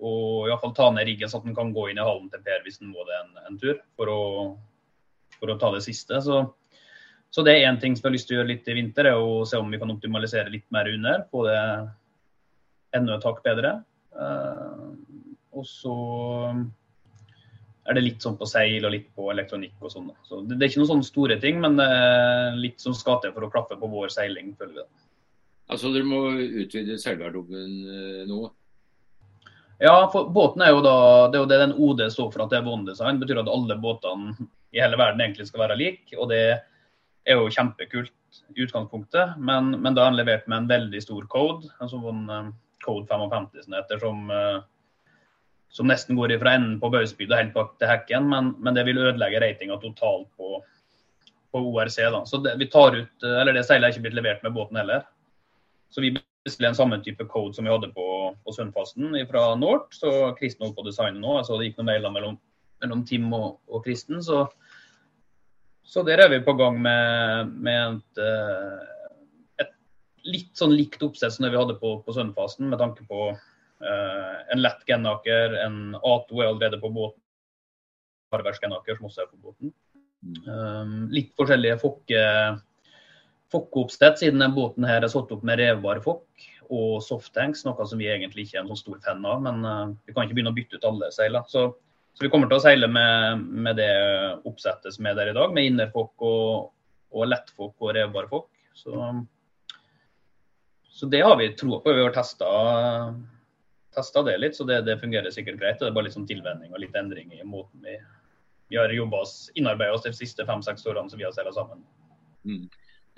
å 0.00 0.14
i 0.48 0.56
fall 0.62 0.74
ta 0.76 0.88
ned 0.94 1.06
riggen 1.06 1.30
så 1.30 1.38
at 1.38 1.46
han 1.46 1.58
kan 1.58 1.70
gå 1.76 1.90
inn 1.90 2.00
i 2.00 2.06
hallen 2.06 2.26
til 2.32 2.42
Per 2.46 2.64
hvis 2.64 2.80
han 2.80 2.90
må 2.90 3.04
det 3.06 3.20
en, 3.20 3.36
en 3.46 3.60
tur, 3.60 3.76
for 4.00 4.10
å, 4.10 4.22
for 5.38 5.52
å, 5.52 5.58
ta 5.60 5.70
det 5.76 5.84
siste. 5.86 6.18
Så, 6.24 6.42
så 7.30 7.46
det 7.46 7.54
er 7.54 7.68
én 7.68 7.78
ting 7.78 7.94
som 7.94 8.08
jeg 8.08 8.10
har 8.10 8.16
lyst 8.16 8.30
til 8.30 8.38
å 8.38 8.40
gjøre 8.40 8.52
litt 8.54 8.72
i 8.72 8.76
vinter, 8.80 9.12
er 9.12 9.22
å 9.22 9.44
se 9.46 9.60
om 9.60 9.70
vi 9.70 9.78
kan 9.78 9.92
optimalisere 9.92 10.50
litt 10.50 10.66
mer 10.74 10.90
under. 10.90 11.22
Få 11.30 11.46
det 11.46 11.60
enda 12.98 13.20
et 13.20 13.28
hakk 13.30 13.44
bedre. 13.46 13.76
Uh, 14.10 14.90
og 15.56 15.66
så 15.66 15.96
er 17.90 17.96
det 17.96 18.04
litt 18.04 18.22
sånn 18.22 18.38
på 18.38 18.46
seil 18.46 18.84
og 18.86 18.92
litt 18.94 19.08
på 19.16 19.30
elektronikk 19.32 19.80
og 19.82 19.92
sånn. 19.92 20.10
Så 20.26 20.42
det, 20.44 20.56
det, 20.56 20.62
er 20.62 20.70
ikke 20.70 20.82
noen 20.82 20.92
sånne 20.92 21.08
store 21.08 21.38
ting, 21.42 21.60
men 21.62 21.80
er 21.82 22.58
litt 22.60 22.82
som 22.82 22.94
skal 22.96 23.18
til 23.22 23.34
for 23.34 23.46
å 23.46 23.50
klaffe 23.52 23.78
på 23.80 23.90
vår 23.90 24.12
seiling, 24.14 24.54
føler 24.58 24.82
vi. 24.82 24.88
Altså 25.70 25.92
dere 25.94 26.06
må 26.06 26.22
utvide 26.62 26.98
seilgarderoben 26.98 27.76
noe? 28.30 28.30
nå? 28.30 28.40
Ja, 29.80 29.94
for 30.12 30.28
båten 30.28 30.60
er 30.60 30.74
jo 30.74 30.82
da 30.84 30.94
Det 31.32 31.38
er 31.38 31.44
jo 31.44 31.48
det 31.48 31.58
den 31.62 31.76
OD 31.80 32.02
står 32.12 32.32
for 32.34 32.44
at 32.44 32.50
det 32.52 32.58
er 32.58 32.66
one-design. 32.68 33.16
Det 33.16 33.24
betyr 33.24 33.40
at 33.40 33.48
alle 33.48 33.78
båtene 33.80 34.34
i 34.76 34.82
hele 34.82 34.98
verden 35.00 35.22
egentlig 35.24 35.46
skal 35.48 35.64
være 35.64 35.78
like. 35.80 36.12
Og 36.18 36.28
det 36.28 36.42
er 36.50 37.38
jo 37.38 37.48
kjempekult 37.54 38.12
i 38.54 38.64
utgangspunktet, 38.64 39.38
men, 39.40 39.72
men 39.80 39.96
da 39.96 40.04
er 40.04 40.12
den 40.12 40.20
levert 40.20 40.44
med 40.50 40.62
en 40.62 40.68
veldig 40.70 41.00
stor 41.02 41.24
code. 41.32 41.70
En 41.80 41.90
sånn 41.90 42.28
eh, 42.28 42.50
code 42.84 43.08
55 43.08 43.64
som 43.64 43.78
heter, 43.78 44.02
som 44.04 44.30
som 45.70 45.86
nesten 45.86 46.16
går 46.16 46.38
fra 46.38 46.54
enden 46.56 46.80
på 46.80 46.90
Bausbygda 46.90 47.38
helt 47.38 47.54
bak 47.54 47.76
til 47.78 47.90
Hekken, 47.90 48.26
men, 48.28 48.54
men, 48.58 48.74
det 48.74 48.84
vil 48.88 48.98
ødelegge 48.98 49.40
ratinga 49.42 49.78
totalt 49.78 50.26
på, 50.36 50.58
på, 51.52 51.62
ORC. 51.62 51.96
da. 52.10 52.24
Så 52.26 52.42
det, 52.42 52.56
vi 52.58 52.66
tar 52.66 52.96
ut, 52.96 53.22
eller 53.22 53.54
det 53.54 53.64
seilet 53.68 53.88
er 53.88 53.94
ikke 53.94 54.08
blitt 54.08 54.18
levert 54.18 54.42
med 54.42 54.56
båten 54.56 54.80
heller. 54.80 55.06
Så 55.90 56.02
vi 56.02 56.16
bestiller 56.44 56.72
en 56.72 56.78
samme 56.78 56.98
type 57.04 57.26
code 57.30 57.54
som 57.54 57.66
vi 57.66 57.70
hadde 57.70 57.92
på, 57.94 58.06
på 58.44 58.54
Sundfasten 58.54 59.14
fra 59.30 59.44
Nort. 59.58 59.94
Så 59.94 60.10
Kristen 60.40 60.66
holdt 60.66 60.78
på 60.78 60.82
å 60.82 60.88
designe 60.88 61.22
nå. 61.22 61.38
så 61.46 61.58
det 61.58 61.70
gikk 61.70 61.78
noen 61.78 61.90
mailer 61.92 62.14
mellom, 62.14 62.40
mellom 62.82 63.06
Tim 63.06 63.30
og, 63.36 63.60
og 63.70 63.84
Kristen. 63.86 64.18
Så, 64.26 64.42
så, 65.86 66.02
der 66.06 66.24
er 66.24 66.34
vi 66.34 66.42
på 66.46 66.56
gang 66.58 66.82
med, 66.82 67.54
med 67.62 68.00
et, 68.00 68.24
eh, 68.26 69.62
et, 69.62 69.72
litt 70.26 70.50
sånn 70.58 70.74
likt 70.74 71.02
oppsett 71.06 71.36
som 71.36 71.46
det 71.46 71.54
vi 71.54 71.62
hadde 71.62 71.78
på, 71.78 72.00
på 72.02 72.18
Sundfasten, 72.18 72.72
med 72.72 72.82
tanke 72.82 73.06
på 73.06 73.30
Eh, 73.80 74.29
en 74.52 74.62
lett 74.62 74.82
gennaker, 74.86 75.54
en 75.64 75.96
A2 75.96 76.42
er 76.42 76.48
allerede 76.48 76.80
på 76.82 76.90
båten. 76.94 77.22
Harværsgennaker 78.34 78.98
som 78.98 79.08
også 79.08 79.24
er 79.24 79.30
på 79.30 79.40
båten. 79.42 79.72
Um, 80.46 81.08
litt 81.10 81.32
forskjellige 81.38 81.78
fokkeoppstett, 83.50 84.20
siden 84.20 84.38
denne 84.38 84.54
båten 84.54 84.86
her 84.86 85.02
er 85.02 85.10
satt 85.10 85.32
opp 85.32 85.44
med 85.46 85.58
revbar 85.62 86.02
fokk 86.04 86.48
og 86.70 87.00
softtanks, 87.02 87.64
noe 87.66 87.86
som 87.88 87.98
vi 87.98 88.06
egentlig 88.12 88.44
ikke 88.46 88.60
er 88.60 88.62
en 88.62 88.70
så 88.70 88.78
stor 88.78 89.00
fan 89.02 89.24
av. 89.26 89.40
Men 89.42 89.64
uh, 89.66 89.94
vi 90.06 90.14
kan 90.14 90.26
ikke 90.26 90.38
begynne 90.38 90.52
å 90.52 90.58
bytte 90.58 90.78
ut 90.78 90.86
alle 90.86 91.10
seiler. 91.14 91.46
Så, 91.50 91.66
så 92.14 92.26
vi 92.26 92.30
kommer 92.30 92.50
til 92.50 92.60
å 92.60 92.62
seile 92.62 92.90
med, 92.90 93.42
med, 93.50 93.80
det 93.80 93.90
oppsettet 94.46 94.94
som 94.94 95.08
er 95.10 95.18
der 95.18 95.32
i 95.32 95.36
dag, 95.36 95.50
med 95.56 95.72
innerfokk 95.72 96.26
og, 96.28 96.70
og 97.10 97.28
lettfokk 97.32 97.74
og 97.82 97.94
revbar 97.98 98.30
fokk. 98.30 98.50
Så, 98.78 98.94
så, 100.86 101.10
det 101.10 101.24
har 101.26 101.34
vi 101.40 101.50
troa 101.58 101.82
på. 101.82 101.96
Vi 101.96 102.06
har 102.06 102.14
testa 102.14 102.46
testa 103.94 104.22
det 104.26 104.36
litt, 104.38 104.56
så 104.56 104.66
det, 104.68 104.82
det, 104.86 104.98
fungerer 105.00 105.32
sikkert 105.34 105.60
greit. 105.60 105.78
Det 105.80 105.88
er 105.88 105.94
bare 105.96 106.08
litt 106.08 106.16
sånn 106.16 106.28
tilvenning 106.28 106.74
og 106.74 106.82
litt 106.82 106.96
endring 106.98 107.32
i 107.34 107.46
måten 107.46 107.82
vi, 107.84 107.96
vi 108.70 108.78
har 108.78 108.92
jobba 108.94 109.24
oss, 109.24 109.34
innarbeida 109.58 109.96
oss 109.96 110.06
de 110.06 110.14
siste 110.14 110.46
fem-seks 110.46 110.86
årene 110.86 111.10
som 111.10 111.20
vi 111.20 111.26
har 111.26 111.34
seila 111.36 111.52
sammen. 111.54 111.82
Mm. 112.46 112.66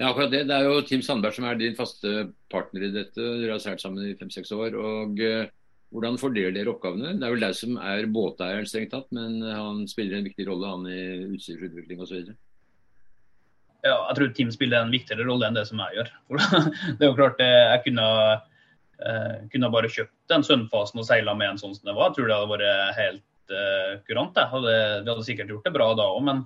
Ja, 0.01 0.09
akkurat 0.09 0.33
det. 0.33 0.47
Det 0.49 0.57
er 0.57 0.67
jo 0.67 0.85
Tim 0.89 1.03
Sandberg 1.05 1.37
som 1.37 1.47
er 1.47 1.59
din 1.61 1.77
faste 1.79 2.31
partner 2.51 2.87
i 2.89 2.95
dette. 2.95 3.21
Dere 3.21 3.57
har 3.57 3.63
seilt 3.63 3.83
sammen 3.83 4.07
i 4.09 4.17
fem-seks 4.19 4.55
år. 4.57 4.79
og 4.81 5.21
uh, 5.21 5.51
Hvordan 5.93 6.17
fordeler 6.19 6.55
dere 6.57 6.73
oppgavene? 6.73 7.13
Det 7.21 7.27
er 7.29 7.35
vel 7.35 7.45
deg 7.45 7.59
som 7.59 7.77
er 7.77 8.09
båteieren, 8.09 8.69
strengt 8.69 8.95
tatt, 8.95 9.11
men 9.13 9.43
han 9.45 9.85
spiller 9.91 10.17
en 10.19 10.25
viktig 10.25 10.47
rolle 10.49 10.71
han 10.71 10.89
i 10.89 11.03
utstyrsutvikling 11.37 12.01
osv.? 12.01 12.33
Ja, 13.83 13.99
jeg 14.09 14.17
tror 14.17 14.33
Tim 14.33 14.51
spiller 14.55 14.87
en 14.87 14.95
viktigere 14.95 15.27
rolle 15.29 15.51
enn 15.51 15.59
det 15.59 15.67
som 15.69 15.83
jeg 15.85 15.99
gjør. 15.99 16.11
det 16.97 17.05
er 17.05 17.11
jo 17.11 17.19
klart, 17.19 17.45
jeg 17.45 17.85
kunne 17.85 18.09
Uh, 19.03 19.49
kunne 19.51 19.71
bare 19.73 19.91
kjøpt 19.91 20.15
den 20.31 20.45
Sønnfasen 20.47 21.01
og 21.01 21.07
seila 21.09 21.35
med 21.35 21.55
en 21.55 21.61
sånn 21.61 21.75
som 21.75 21.89
det 21.89 21.95
var. 21.97 22.11
Jeg 22.11 22.19
tror 22.21 22.29
det 22.29 22.37
hadde 22.37 22.51
vært 22.53 22.99
helt 22.99 23.55
uh, 23.55 23.95
kurant. 24.07 24.35
Det. 24.37 24.45
Hadde, 24.53 24.75
vi 25.03 25.11
hadde 25.11 25.25
sikkert 25.27 25.51
gjort 25.51 25.67
det 25.67 25.75
bra 25.75 25.89
da 25.99 26.07
òg, 26.13 26.21
men, 26.29 26.43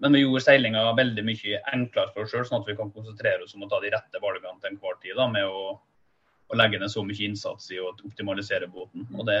men, 0.00 0.16
vi 0.16 0.22
gjorde 0.22 0.44
seilinga 0.46 0.84
veldig 0.96 1.24
mye 1.26 1.60
enklere 1.74 2.14
for 2.14 2.24
oss 2.24 2.32
sjøl, 2.32 2.46
sånn 2.48 2.62
at 2.62 2.70
vi 2.70 2.78
kan 2.78 2.92
konsentrere 2.94 3.44
oss 3.44 3.56
om 3.58 3.66
å 3.66 3.70
ta 3.72 3.82
de 3.82 3.92
rette 3.92 4.22
valgene 4.22 4.56
til 4.62 4.72
enhver 4.72 4.96
tid. 5.02 5.16
Da, 5.18 5.28
med 5.32 5.50
å, 5.50 5.76
å, 5.76 6.58
legge 6.62 6.80
ned 6.80 6.92
så 6.92 7.04
mye 7.04 7.28
innsats 7.28 7.68
i 7.74 7.80
å 7.82 7.92
optimalisere 7.92 8.70
båten. 8.72 9.04
Og 9.18 9.28
det, 9.28 9.40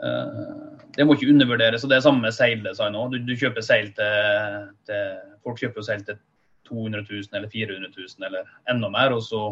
uh, 0.00 0.78
det 0.96 1.04
må 1.04 1.18
ikke 1.18 1.32
undervurderes. 1.34 1.84
og 1.84 1.92
Det 1.92 1.98
er 1.98 2.06
samme 2.06 2.24
med 2.24 2.38
seildesign 2.38 2.96
òg. 2.96 3.12
Du, 3.12 3.20
du, 3.28 3.36
kjøper 3.36 3.66
seil 3.66 3.92
til, 3.98 4.72
til, 4.88 5.20
Folk 5.44 5.60
kjøper 5.60 5.84
seil 5.84 6.06
til 6.08 6.16
200 6.64 7.04
000 7.10 7.36
eller 7.36 7.50
400 7.52 7.92
000 7.92 8.28
eller 8.30 8.48
enda 8.72 8.88
mer. 8.88 9.12
og 9.12 9.20
så 9.26 9.50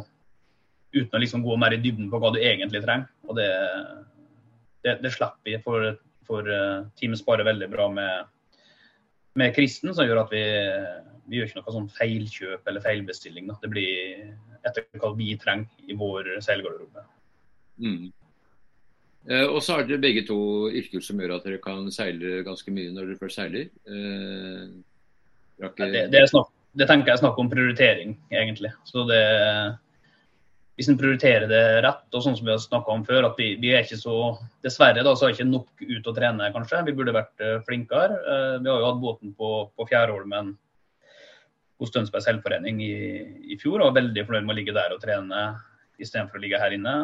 uten 0.92 1.16
å 1.16 1.22
liksom 1.22 1.44
gå 1.44 1.56
mer 1.60 1.74
i 1.76 1.80
dybden 1.82 2.10
på 2.12 2.20
hva 2.20 2.32
du 2.34 2.40
egentlig 2.40 2.82
trenger. 2.84 3.08
Og 3.28 3.38
det, 3.38 3.48
det, 4.84 4.98
det 5.04 5.12
slipper 5.14 5.48
vi, 5.48 5.58
for, 5.64 5.92
for 6.28 6.48
uh, 6.48 6.84
teamet 7.00 7.20
sparer 7.20 7.48
veldig 7.48 7.68
bra 7.72 7.88
med, 7.92 8.30
med 9.40 9.54
Kristen, 9.56 9.92
som 9.96 10.08
gjør 10.08 10.24
at 10.24 10.34
vi, 10.34 10.44
vi 11.30 11.38
gjør 11.38 11.50
ikke 11.50 11.62
noe 11.62 11.76
sånn 11.78 11.92
feilkjøp 11.96 12.68
eller 12.68 12.84
feilbestilling. 12.84 13.48
Da. 13.50 13.58
Det 13.62 13.72
blir 13.72 14.26
etter 14.62 14.86
hva 15.02 15.12
vi 15.18 15.32
trenger 15.40 15.90
i 15.90 15.96
vår 15.98 16.34
seilgarderobe. 16.44 17.06
Mm. 17.82 18.10
Eh, 19.30 19.46
og 19.46 19.60
så 19.62 19.76
har 19.76 19.86
dere 19.86 20.02
begge 20.02 20.24
to 20.26 20.38
yrker 20.74 21.02
som 21.04 21.20
gjør 21.22 21.36
at 21.36 21.46
dere 21.46 21.62
kan 21.62 21.86
seile 21.94 22.42
ganske 22.46 22.74
mye 22.74 22.90
når 22.94 23.12
dere 23.12 23.20
først 23.20 23.38
seiler. 23.38 23.68
Eh, 23.86 24.64
ikke... 25.62 25.88
det, 25.94 26.08
det, 26.14 26.24
snakk, 26.30 26.50
det, 26.74 26.88
tenker 26.90 27.12
jeg 27.12 27.18
er 27.18 27.22
snakk 27.22 27.38
om 27.38 27.50
prioritering, 27.50 28.16
egentlig. 28.34 28.72
Så 28.88 29.06
det, 29.10 29.22
hvis 30.82 30.90
en 30.90 30.98
prioriterer 30.98 31.46
det 31.46 31.62
rett, 31.84 32.08
og 32.10 32.24
sånn 32.24 32.34
som 32.34 32.48
vi 32.48 32.50
har 32.50 32.58
snakka 32.58 32.90
om 32.90 33.04
før, 33.06 33.28
at 33.28 33.36
vi, 33.38 33.52
vi, 33.62 33.70
er 33.70 33.84
ikke 33.84 34.00
så 34.00 34.16
Dessverre 34.66 35.04
da, 35.06 35.12
så 35.14 35.28
er 35.28 35.30
det 35.30 35.36
ikke 35.36 35.52
nok 35.52 35.84
ut 35.86 36.08
å 36.10 36.14
trene, 36.16 36.48
kanskje. 36.54 36.80
Vi 36.88 36.94
burde 36.98 37.14
vært 37.14 37.44
uh, 37.44 37.60
flinkere. 37.68 38.16
Uh, 38.26 38.56
vi 38.58 38.70
har 38.70 38.82
jo 38.82 38.88
hatt 38.88 38.98
båten 39.02 39.34
på, 39.38 39.50
på 39.78 39.86
Fjærholmen 39.86 40.56
hos 41.82 41.94
Tønsberg 41.94 42.24
selvforening 42.26 42.82
i, 42.82 42.96
i, 43.54 43.58
fjor, 43.62 43.78
og 43.78 43.92
er 43.92 44.00
veldig 44.00 44.26
fornøyd 44.26 44.48
med 44.48 44.54
å 44.54 44.58
ligge 44.58 44.74
der 44.74 44.94
og 44.94 45.02
trene 45.02 45.44
istedenfor 46.02 46.40
å 46.40 46.42
ligge 46.42 46.58
her 46.62 46.74
inne. 46.74 46.96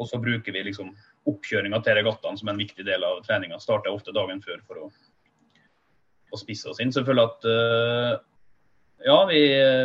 Og 0.00 0.10
så 0.10 0.18
bruker 0.22 0.54
vi 0.54 0.66
liksom 0.66 0.90
oppkjøringa 1.30 1.78
til 1.86 1.98
regattaen 2.00 2.38
som 2.40 2.50
en 2.50 2.58
viktig 2.58 2.86
del 2.88 3.06
av 3.06 3.22
treninga. 3.26 3.62
Starter 3.62 3.94
ofte 3.94 4.14
dagen 4.14 4.42
før 4.42 4.58
for 4.66 4.86
å, 4.86 4.90
å 6.34 6.42
spisse 6.42 6.70
oss 6.72 6.82
inn. 6.82 6.90
Så 6.90 7.04
jeg 7.04 7.12
føler 7.12 7.30
at 7.30 7.46
uh, 7.46 8.14
ja, 9.04 9.18
vi, 9.28 9.40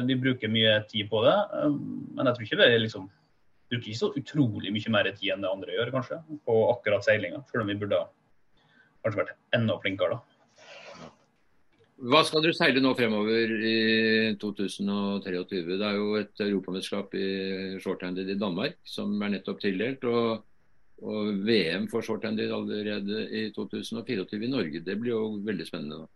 vi, 0.07 0.15
bruker 0.21 0.51
mye 0.51 0.79
tid 0.91 1.09
på 1.11 1.23
det. 1.25 1.35
Men 2.15 2.29
jeg 2.29 2.37
tror 2.37 2.47
ikke 2.47 2.61
vi 2.61 2.79
liksom, 2.83 3.09
bruker 3.71 3.91
ikke 3.91 3.99
så 3.99 4.13
utrolig 4.19 4.73
mye 4.73 4.93
mer 4.93 5.11
tid 5.11 5.33
enn 5.33 5.45
det 5.45 5.51
andre 5.51 5.75
gjør, 5.75 5.93
kanskje, 5.97 6.21
på 6.47 6.57
akkurat 6.71 7.05
seilinga. 7.05 7.43
Selv 7.51 7.65
om 7.65 7.71
vi 7.71 7.77
burde 7.81 8.01
kanskje 9.03 9.23
vært 9.23 9.37
enda 9.57 9.77
flinkere 9.83 10.17
da. 10.17 10.23
Hva 11.97 12.19
skal 12.21 12.43
dere 12.45 12.53
seile 12.53 12.81
nå 12.83 12.91
fremover 12.93 13.51
i 13.65 13.77
2023? 14.37 15.63
Det 15.65 15.87
er 15.87 15.95
jo 15.97 16.11
et 16.19 16.43
europamesterskap 16.45 17.15
i 17.17 17.29
shorthanded 17.81 18.29
i 18.29 18.37
Danmark 18.37 18.77
som 18.85 19.15
er 19.25 19.33
nettopp 19.33 19.63
tildelt. 19.63 20.05
Og, 20.05 20.43
og 21.01 21.31
VM 21.47 21.87
for 21.89 22.05
shorthanded 22.05 22.53
allerede 22.53 23.23
i 23.33 23.47
2024 23.55 24.45
i 24.45 24.51
Norge. 24.51 24.83
Det 24.85 24.97
blir 25.01 25.15
jo 25.15 25.23
veldig 25.47 25.65
spennende. 25.65 26.03
da. 26.03 26.13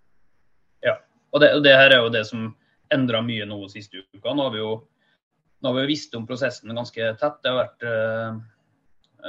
Ja, 0.91 0.95
og 1.33 1.41
det, 1.41 1.49
og 1.57 1.65
det 1.65 1.73
her 1.73 1.95
er 1.95 2.05
jo 2.05 2.13
det 2.13 2.27
som 2.29 2.51
endra 2.93 3.21
mye 3.25 3.45
nå 3.47 3.59
siste 3.71 4.03
uka. 4.13 4.33
Nå 4.33 4.47
har 4.47 4.55
vi 4.55 4.63
jo 4.63 4.71
nå 5.61 5.69
har 5.69 5.77
vi 5.77 5.91
visst 5.91 6.15
om 6.17 6.25
prosessen 6.27 6.73
ganske 6.73 7.13
tett. 7.21 7.37
Det 7.43 7.51
har 7.51 7.59
vært 7.59 7.85
eh, 7.85 8.39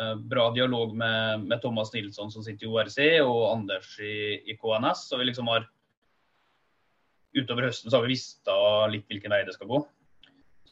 eh 0.01 0.15
bra 0.33 0.49
dialog 0.57 0.95
med, 0.97 1.45
med, 1.45 1.61
Thomas 1.61 1.93
Nilsson 1.93 2.33
som 2.33 2.45
sitter 2.45 2.67
i 2.67 2.71
ORC 2.73 2.99
og 3.21 3.43
Anders 3.53 3.99
i, 4.01 4.41
i 4.49 4.57
KNS. 4.57 5.09
Så 5.11 5.21
vi 5.21 5.29
liksom 5.29 5.51
har 5.53 5.69
utover 7.37 7.69
høsten 7.69 7.91
så 7.91 7.99
har 7.99 8.07
vi 8.07 8.15
visst 8.15 8.49
litt 8.93 9.09
hvilken 9.09 9.33
vei 9.33 9.43
det 9.45 9.57
skal 9.57 9.69
gå. 9.69 9.83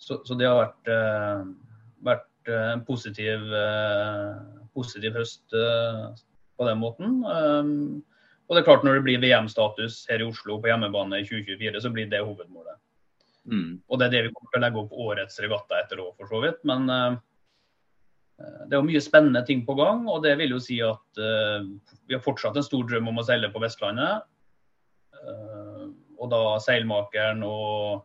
Så, 0.00 0.23
så 0.25 0.37
det 0.37 0.49
har 0.49 0.62
vært, 0.62 0.88
eh, 0.88 1.44
vært 2.09 2.49
uh, 2.49 2.73
en 2.73 2.85
positiv, 2.87 3.44
eh, 3.52 4.38
positiv 4.73 5.16
høst 5.20 5.44
på 5.52 6.68
den 6.68 6.80
måten. 6.80 7.20
Um, 7.25 8.00
og 8.50 8.57
det 8.57 8.61
er 8.61 8.66
klart 8.66 8.83
Når 8.83 8.99
det 8.99 9.04
blir 9.07 9.23
VM-status 9.23 10.02
her 10.11 10.25
i 10.25 10.26
Oslo 10.26 10.59
på 10.59 10.66
hjemmebane 10.66 11.21
i 11.21 11.26
2024, 11.28 11.83
så 11.85 11.92
blir 11.95 12.09
det 12.11 12.25
hovedmålet. 12.25 12.80
Mm. 13.47 13.78
Og 13.87 13.99
Det 13.99 14.09
er 14.09 14.14
det 14.16 14.23
vi 14.26 14.33
kommer 14.35 14.50
til 14.50 14.59
å 14.59 14.64
legge 14.64 14.80
opp 14.83 14.97
årets 15.07 15.38
regatta 15.38 15.78
etter 15.78 16.02
òg, 16.02 16.16
for 16.19 16.26
så 16.26 16.40
vidt. 16.42 16.59
Men 16.66 16.90
det 16.90 18.75
er 18.75 18.80
jo 18.80 18.88
mye 18.88 19.02
spennende 19.04 19.45
ting 19.47 19.62
på 19.69 19.76
gang. 19.78 20.02
Og 20.11 20.25
det 20.26 20.35
vil 20.42 20.57
jo 20.57 20.59
si 20.62 20.80
at 20.83 21.23
vi 21.23 22.16
har 22.16 22.25
fortsatt 22.25 22.59
en 22.59 22.66
stor 22.66 22.90
drøm 22.90 23.12
om 23.12 23.23
å 23.23 23.26
seile 23.30 23.52
på 23.54 23.62
Vestlandet 23.62 24.26
og 26.21 26.28
da 26.33 26.42
seilmakeren 26.61 27.42
og, 27.47 28.02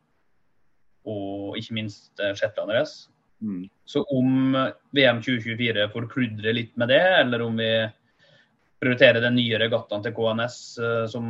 og 1.09 1.59
ikke 1.59 1.77
minst 1.81 2.23
Shetland 2.37 2.71
Race. 2.75 3.09
Mm. 3.43 3.67
Så 3.85 4.05
om 4.13 4.55
VM 4.95 5.21
2024 5.21 5.89
forkludrer 5.93 6.55
litt 6.55 6.73
med 6.79 6.91
det, 6.93 7.03
eller 7.19 7.43
om 7.45 7.59
vi 7.59 7.69
prioriterer 8.85 9.23
den 9.23 9.33
nye 9.39 9.57
regattaen 9.57 10.03
til 10.05 10.13
KNS, 10.13 10.55
eh, 10.77 11.05
som 11.09 11.25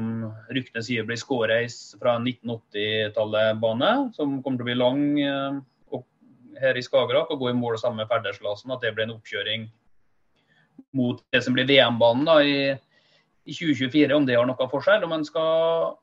ryktene 0.52 0.84
sier 0.84 1.06
blir 1.08 1.20
Skåreis 1.20 1.96
fra 2.02 2.18
1980-tallet-bane, 2.20 3.92
som 4.18 4.42
kommer 4.44 4.60
til 4.60 4.66
å 4.66 4.68
bli 4.68 4.76
lang 4.76 5.06
eh, 5.24 5.62
her 6.60 6.76
i 6.76 6.84
Skagerrak 6.84 7.32
og 7.32 7.40
gå 7.40 7.52
i 7.52 7.56
mål 7.56 7.78
sammen 7.80 8.02
med 8.04 8.12
Ferderslasen. 8.12 8.72
at 8.76 8.84
det 8.84 8.92
blir 8.96 9.08
en 9.08 9.16
oppkjøring 9.16 9.70
mot 10.96 11.24
det 11.32 11.44
som 11.44 11.56
blir 11.56 11.68
VM-banen 11.68 12.28
i, 12.44 12.58
i, 13.48 13.54
2024, 13.56 14.12
om 14.16 14.28
det 14.28 14.36
har 14.36 14.48
noe 14.48 14.70
for 14.72 14.84
seg. 14.84 15.04
Om 15.08 15.16
en 15.16 15.26
skal 15.28 15.96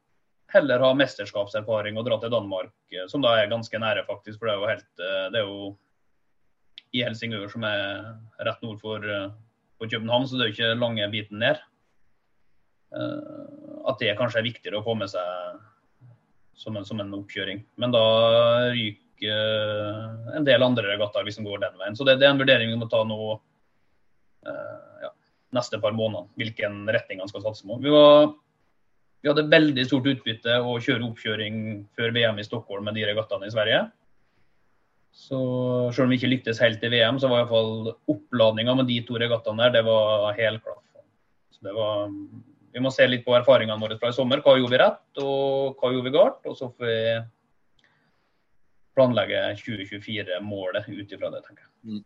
heller 0.52 0.85
ha 0.85 0.92
mesterskapserfaring 0.97 2.00
og 2.00 2.09
dra 2.09 2.21
til 2.21 2.32
Danmark, 2.32 2.73
eh, 2.97 3.04
som 3.12 3.21
da 3.21 3.37
er 3.37 3.52
ganske 3.52 3.76
nære, 3.76 4.09
faktisk. 4.09 4.40
For 4.40 4.49
det 4.49 4.56
er 4.56 4.61
jo, 4.61 4.73
helt, 4.73 4.92
det 5.37 5.42
er 5.42 5.49
jo 5.52 5.73
i 6.97 7.04
Helsingør, 7.04 7.49
som 7.52 7.68
er 7.68 8.12
rett 8.40 8.64
nord 8.64 8.80
for, 8.80 9.04
eh, 9.82 9.88
for 9.88 9.92
København, 9.92 10.26
så 10.26 10.38
det 10.38 10.44
er 10.44 10.50
jo 10.50 10.56
ikke 10.56 10.80
lange 10.80 11.10
biten 11.12 11.42
ned. 11.42 11.60
At 12.92 14.02
det 14.02 14.12
kanskje 14.18 14.42
er 14.42 14.44
viktigere 14.44 14.82
å 14.82 14.84
få 14.84 14.92
med 15.00 15.08
seg 15.08 15.60
som 16.60 16.76
en, 16.76 16.84
som 16.84 17.00
en 17.00 17.14
oppkjøring. 17.16 17.62
Men 17.80 17.94
da 17.94 18.02
ryker 18.74 20.36
en 20.36 20.44
del 20.44 20.62
andre 20.66 20.90
regattaer 20.90 21.24
hvis 21.24 21.40
en 21.40 21.48
går 21.48 21.62
den 21.62 21.78
veien. 21.80 21.96
Så 21.96 22.04
det, 22.04 22.18
det, 22.20 22.28
er 22.28 22.34
en 22.34 22.42
vurdering 22.42 22.68
vi 22.68 22.76
må 22.76 22.90
ta 22.92 23.00
nå 23.08 23.16
ja, 24.44 25.10
neste 25.56 25.80
par 25.80 25.96
måneder, 25.96 26.28
hvilken 26.36 26.82
retning 26.92 27.24
han 27.24 27.32
skal 27.32 27.46
satse 27.46 27.64
på. 27.64 27.80
Vi 27.80 27.96
var 27.96 28.34
vi 29.22 29.30
hadde 29.30 29.46
veldig 29.50 29.84
stort 29.86 30.08
utbytte 30.10 30.56
å 30.66 30.78
kjøre 30.82 31.06
oppkjøring 31.06 31.58
før 31.94 32.14
VM 32.14 32.40
i 32.42 32.46
Stockholm 32.46 32.88
med 32.88 32.96
de 32.98 33.04
regattaene 33.06 33.46
i 33.46 33.54
Sverige. 33.54 33.84
Så 35.12 35.38
selv 35.92 36.07
om 36.07 36.12
vi 36.12 36.16
ikke 36.16 36.31
lyktes 36.31 36.61
helt 36.62 36.83
i 36.85 36.90
VM, 36.92 37.19
så 37.21 37.28
var 37.28 37.42
iallfall 37.42 37.92
oppladninga 38.11 38.75
med 38.78 38.88
de 38.88 38.97
to 39.07 39.19
regattaene 39.21 39.66
der, 39.66 39.76
det 39.76 39.85
var 39.87 40.33
helklaff. 40.38 40.81
Så 41.52 41.69
det 41.69 41.76
var 41.76 42.09
Vi 42.73 42.81
må 42.81 42.88
se 42.88 43.04
litt 43.04 43.25
på 43.26 43.35
erfaringene 43.37 43.76
våre 43.76 43.99
fra 44.00 44.09
i 44.09 44.16
sommer. 44.16 44.40
Hva 44.40 44.54
gjorde 44.57 44.73
vi 44.73 44.78
rett, 44.81 45.21
og 45.21 45.76
hva 45.76 45.90
gjorde 45.92 46.07
vi 46.07 46.14
galt? 46.14 46.47
Og 46.49 46.57
så 46.57 46.71
får 46.73 46.88
vi 46.88 47.00
planlegge 48.97 49.42
2024-målet 49.61 50.88
ut 50.88 51.12
ifra 51.12 51.28
det, 51.35 51.42
tenker 51.45 51.66
jeg. 51.66 51.73
Mm. 51.85 52.00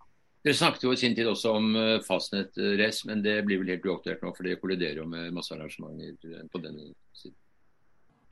Dere 0.46 0.58
snakket 0.58 0.84
jo 0.86 0.92
i 0.94 0.98
sin 0.98 1.14
tid 1.14 1.30
også 1.30 1.54
om 1.58 1.72
eh, 1.78 2.02
fastnett-race, 2.06 3.06
men 3.06 3.22
det 3.22 3.40
blir 3.46 3.62
vel 3.62 3.72
helt 3.76 3.86
uaktuelt 3.86 4.22
nå, 4.22 4.34
for 4.34 4.46
det 4.46 4.58
kolliderer 4.62 5.00
jo 5.00 5.06
med 5.10 5.34
masse 5.34 5.54
arrangementer 5.54 6.42
på 6.50 6.62
denne 6.62 6.90
siden. 7.14 7.38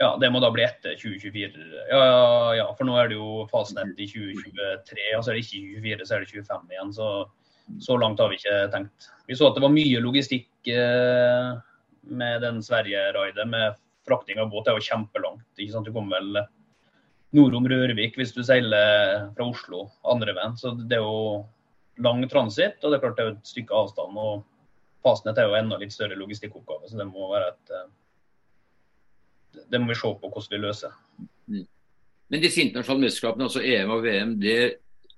Ja, 0.02 0.16
det 0.20 0.30
må 0.34 0.40
da 0.42 0.50
bli 0.50 0.64
etter 0.66 0.96
2024. 0.98 1.66
Ja, 1.92 2.00
ja, 2.58 2.66
for 2.74 2.88
nå 2.88 2.96
er 2.98 3.12
det 3.12 3.18
jo 3.18 3.44
fastnett 3.52 3.94
i 3.94 4.08
2023, 4.10 5.04
og 5.14 5.22
så 5.22 5.30
er 5.30 5.36
det 5.36 5.44
ikke 5.44 5.60
2024, 5.60 6.08
så 6.08 6.16
er 6.16 6.24
det 6.24 6.32
25 6.32 6.74
igjen. 6.74 6.90
Så, 6.96 7.10
så 7.86 7.98
langt 8.02 8.22
har 8.22 8.32
vi 8.32 8.40
ikke 8.40 8.56
tenkt. 8.74 9.08
Vi 9.28 9.38
så 9.38 9.48
at 9.48 9.58
det 9.58 9.62
var 9.64 9.74
mye 9.74 10.02
logistikk 10.02 10.72
eh, 10.74 11.52
med 12.10 12.42
den 12.42 12.60
Sverige-raidet 12.64 13.46
med 13.48 13.78
frakting 14.08 14.42
av 14.42 14.50
båt. 14.50 14.66
Det 14.66 14.74
er 14.74 14.82
jo 14.82 14.88
kjempelangt. 14.90 15.46
ikke 15.54 15.76
sant? 15.76 15.86
Du 15.86 15.94
kommer 15.94 16.18
vel 16.18 16.42
nord 17.34 17.54
om 17.58 17.66
Rørvik 17.70 18.18
hvis 18.18 18.34
du 18.34 18.42
seiler 18.46 19.30
fra 19.36 19.46
Oslo 19.46 19.88
andre 20.10 20.34
veien. 20.36 20.58
Så 20.58 20.74
det 20.78 20.98
er 20.98 21.06
jo 21.06 21.44
lang 22.02 22.26
transit, 22.30 22.80
og 22.82 22.90
det 22.90 22.98
er 22.98 23.06
klart 23.06 23.18
det 23.18 23.24
er 23.24 23.30
jo 23.30 23.36
et 23.38 23.54
stykke 23.54 23.78
avstand. 23.78 24.18
og 24.18 24.42
Fastnett 25.06 25.38
er 25.38 25.46
jo 25.46 25.58
enda 25.58 25.78
litt 25.78 25.94
større 25.94 26.18
logistikkoppgave, 26.18 26.88
så 26.88 26.98
det 26.98 27.06
må 27.10 27.28
være 27.30 27.52
et 27.52 27.74
eh, 27.76 27.90
Det 29.70 29.80
må 29.80 29.90
vi 29.90 29.98
se 29.98 30.10
på 30.20 30.30
hvordan 30.30 30.54
vi 30.54 30.62
løser. 30.62 30.96
Mm. 31.46 31.66
Men 32.32 32.42
disse 32.42 32.62
internasjonale 32.62 33.06
mesterskapene, 33.06 33.48
altså 33.48 33.62
EM 33.62 33.92
og 33.94 34.04
VM, 34.04 34.34
det 34.40 34.58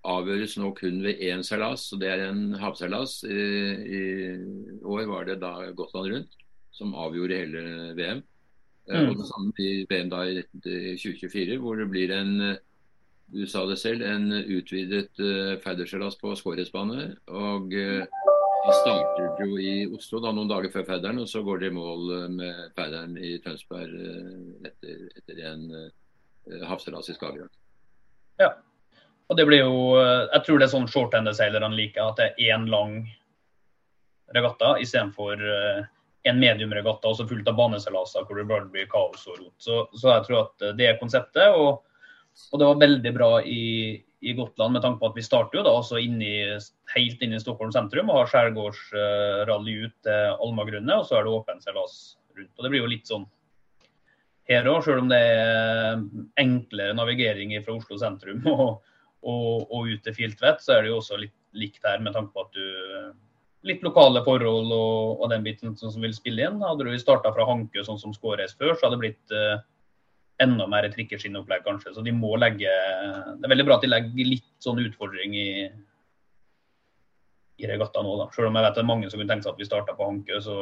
avgjøres 0.07 0.57
nå 0.61 0.71
kun 0.77 1.01
ved 1.03 1.23
én 1.25 1.43
seilas, 1.47 1.89
og 1.95 2.01
det 2.03 2.11
er 2.13 2.27
en 2.29 2.55
havseilas. 2.61 3.19
I, 3.27 3.43
I, 3.99 4.03
år 4.87 5.07
var 5.11 5.27
det 5.27 5.41
da 5.43 5.53
Gotland 5.77 6.13
rundt 6.13 6.39
som 6.77 6.95
avgjorde 6.95 7.41
hele 7.41 7.63
VM. 7.97 8.23
Eh, 8.87 9.01
mm. 9.01 9.11
Og 9.11 9.19
det 9.19 9.29
samme 9.31 9.65
i 9.65 9.87
VM 9.91 10.13
da 10.13 10.23
i 10.29 10.43
2024, 11.01 11.59
hvor 11.63 11.81
det 11.81 11.91
blir 11.91 12.15
en 12.15 12.57
du 13.27 13.43
sa 13.51 13.65
det 13.67 13.79
selv, 13.81 14.05
en 14.07 14.31
utvidet 14.31 15.19
uh, 15.19 16.13
på 16.21 16.35
Skåresbane. 16.39 17.17
Og 17.27 17.73
uh, 17.75 18.05
de 18.67 18.73
startet 18.75 19.41
jo 19.41 19.59
i 19.59 19.73
Oslo 19.95 20.21
da, 20.23 20.33
noen 20.35 20.49
dager 20.51 20.73
før 20.75 20.87
Færderen, 20.89 21.21
og 21.23 21.29
så 21.31 21.43
går 21.47 21.61
de 21.63 21.69
i 21.71 21.75
mål 21.75 22.09
uh, 22.11 22.25
med 22.33 22.73
Færderen 22.79 23.17
i 23.19 23.37
Tønsberg 23.45 23.93
uh, 23.95 24.67
etter, 24.67 25.05
etter, 25.19 25.43
en 25.53 25.67
uh, 25.71 26.65
havseilas 26.67 27.11
i 27.13 27.17
Skagerrak. 27.17 27.53
Ja. 28.43 28.53
Og 29.27 29.39
det 29.39 29.47
blir 29.49 29.65
jo 29.65 29.97
Jeg 29.99 30.43
tror 30.47 30.61
det 30.61 30.67
er 30.69 30.71
sånn 30.71 30.87
shorthandeseilerne 30.87 31.75
liker, 31.75 32.13
at 32.13 32.21
det 32.21 32.27
er 32.29 32.53
én 32.55 32.69
lang 32.71 33.01
regatta 34.35 34.77
istedenfor 34.79 35.43
en 36.27 36.39
mediumregatta 36.39 37.11
og 37.11 37.19
så 37.19 37.27
fullt 37.27 37.49
av 37.51 37.57
baneseilaser 37.59 38.23
hvor 38.27 38.39
det 38.39 38.47
bare 38.47 38.69
blir 38.71 38.87
kaos 38.91 39.25
og 39.27 39.41
rot. 39.41 39.55
Så, 39.59 39.81
så 39.99 40.13
jeg 40.13 40.27
tror 40.29 40.39
at 40.45 40.67
det 40.79 40.87
er 40.93 41.01
konseptet. 41.01 41.59
og 41.59 41.83
og 42.53 42.61
det 42.61 42.69
var 42.69 42.83
veldig 42.83 43.13
bra 43.17 43.31
i, 43.43 43.63
i 44.21 44.35
Gotland 44.37 44.77
med 44.77 44.85
tanke 44.85 45.01
på 45.01 45.11
at 45.11 45.17
vi 45.19 45.25
starter 45.25 45.61
jo 45.61 45.65
da 45.67 45.73
også 45.79 46.01
inni, 46.03 46.35
helt 46.95 47.25
inne 47.25 47.39
i 47.39 47.43
Stockholm 47.43 47.73
sentrum 47.75 48.11
og 48.13 48.23
har 48.23 48.33
skjærgårdsrally 48.33 49.79
ut 49.87 49.97
til 50.07 50.37
Almagrunnet, 50.45 50.95
og 50.99 51.09
så 51.09 51.19
er 51.19 51.27
det 51.27 51.35
åpen 51.37 51.63
seilas 51.65 51.97
rundt. 52.37 52.53
Og 52.57 52.65
Det 52.65 52.73
blir 52.73 52.85
jo 52.85 52.93
litt 52.93 53.11
sånn 53.11 53.27
her 54.47 54.69
òg, 54.71 54.83
selv 54.87 55.03
om 55.03 55.09
det 55.11 55.19
er 55.19 56.03
enklere 56.39 56.95
navigering 56.95 57.57
fra 57.65 57.75
Oslo 57.75 57.99
sentrum 57.99 58.45
og, 58.55 58.83
og, 59.27 59.67
og 59.67 59.91
ut 59.91 60.05
til 60.07 60.17
Filtvet, 60.17 60.63
så 60.63 60.77
er 60.77 60.85
det 60.85 60.93
jo 60.93 61.01
også 61.01 61.19
litt 61.23 61.35
likt 61.57 61.87
her 61.89 62.03
med 62.05 62.13
tanke 62.17 62.35
på 62.35 62.45
at 62.47 62.59
du 62.59 63.15
Litt 63.67 63.81
lokale 63.83 64.21
forhold 64.23 64.69
og, 64.71 65.23
og 65.25 65.31
den 65.33 65.43
biten 65.43 65.73
som 65.75 65.97
vil 65.99 66.13
spille 66.15 66.45
inn. 66.45 66.61
Hadde 66.63 66.85
du 66.87 66.93
starta 67.01 67.33
fra 67.35 67.49
Hankø 67.49 67.83
sånn 67.83 67.99
som 67.99 68.13
Skåres 68.15 68.53
før, 68.55 68.77
så 68.77 68.87
hadde 68.87 68.95
det 68.95 69.03
blitt 69.03 69.33
uh, 69.35 69.57
enda 70.43 70.67
mer 70.69 70.89
trikkeskinnopplegg, 70.93 71.65
kanskje. 71.65 71.95
Så 71.97 72.05
de 72.05 72.13
må 72.15 72.35
legge 72.41 72.69
Det 72.69 73.47
er 73.47 73.53
veldig 73.53 73.67
bra 73.69 73.79
at 73.79 73.87
de 73.87 73.91
legger 73.91 74.31
litt 74.35 74.49
sånn 74.63 74.83
utfordring 74.83 75.37
i, 75.39 75.49
i 77.63 77.71
regatta 77.71 78.05
nå, 78.05 78.15
da. 78.21 78.29
Selv 78.35 78.51
om 78.51 78.59
jeg 78.59 78.69
vet 78.69 78.79
det 78.79 78.85
er 78.85 78.93
mange 78.93 79.11
som 79.11 79.21
kunne 79.21 79.33
tenkt 79.33 79.49
seg 79.49 79.55
at 79.55 79.63
vi 79.63 79.69
starta 79.69 79.97
på 79.97 80.09
Hankø, 80.11 80.41
så, 80.45 80.61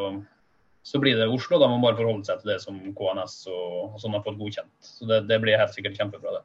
så, 0.87 1.03
blir 1.03 1.19
det 1.19 1.29
Oslo. 1.29 1.59
Da 1.59 1.69
må 1.69 1.79
man 1.79 1.89
bare 1.89 2.01
forholde 2.01 2.27
seg 2.29 2.43
til 2.43 2.55
det 2.55 2.61
som 2.65 2.81
KNS 2.81 3.39
og, 3.53 3.69
og 3.93 4.03
sånn 4.03 4.17
har 4.17 4.27
fått 4.27 4.41
godkjent. 4.41 4.75
Så 4.87 5.11
det, 5.11 5.25
det 5.31 5.41
blir 5.43 5.61
helt 5.61 5.75
sikkert 5.77 5.99
kjempebra, 5.99 6.39
det. 6.39 6.45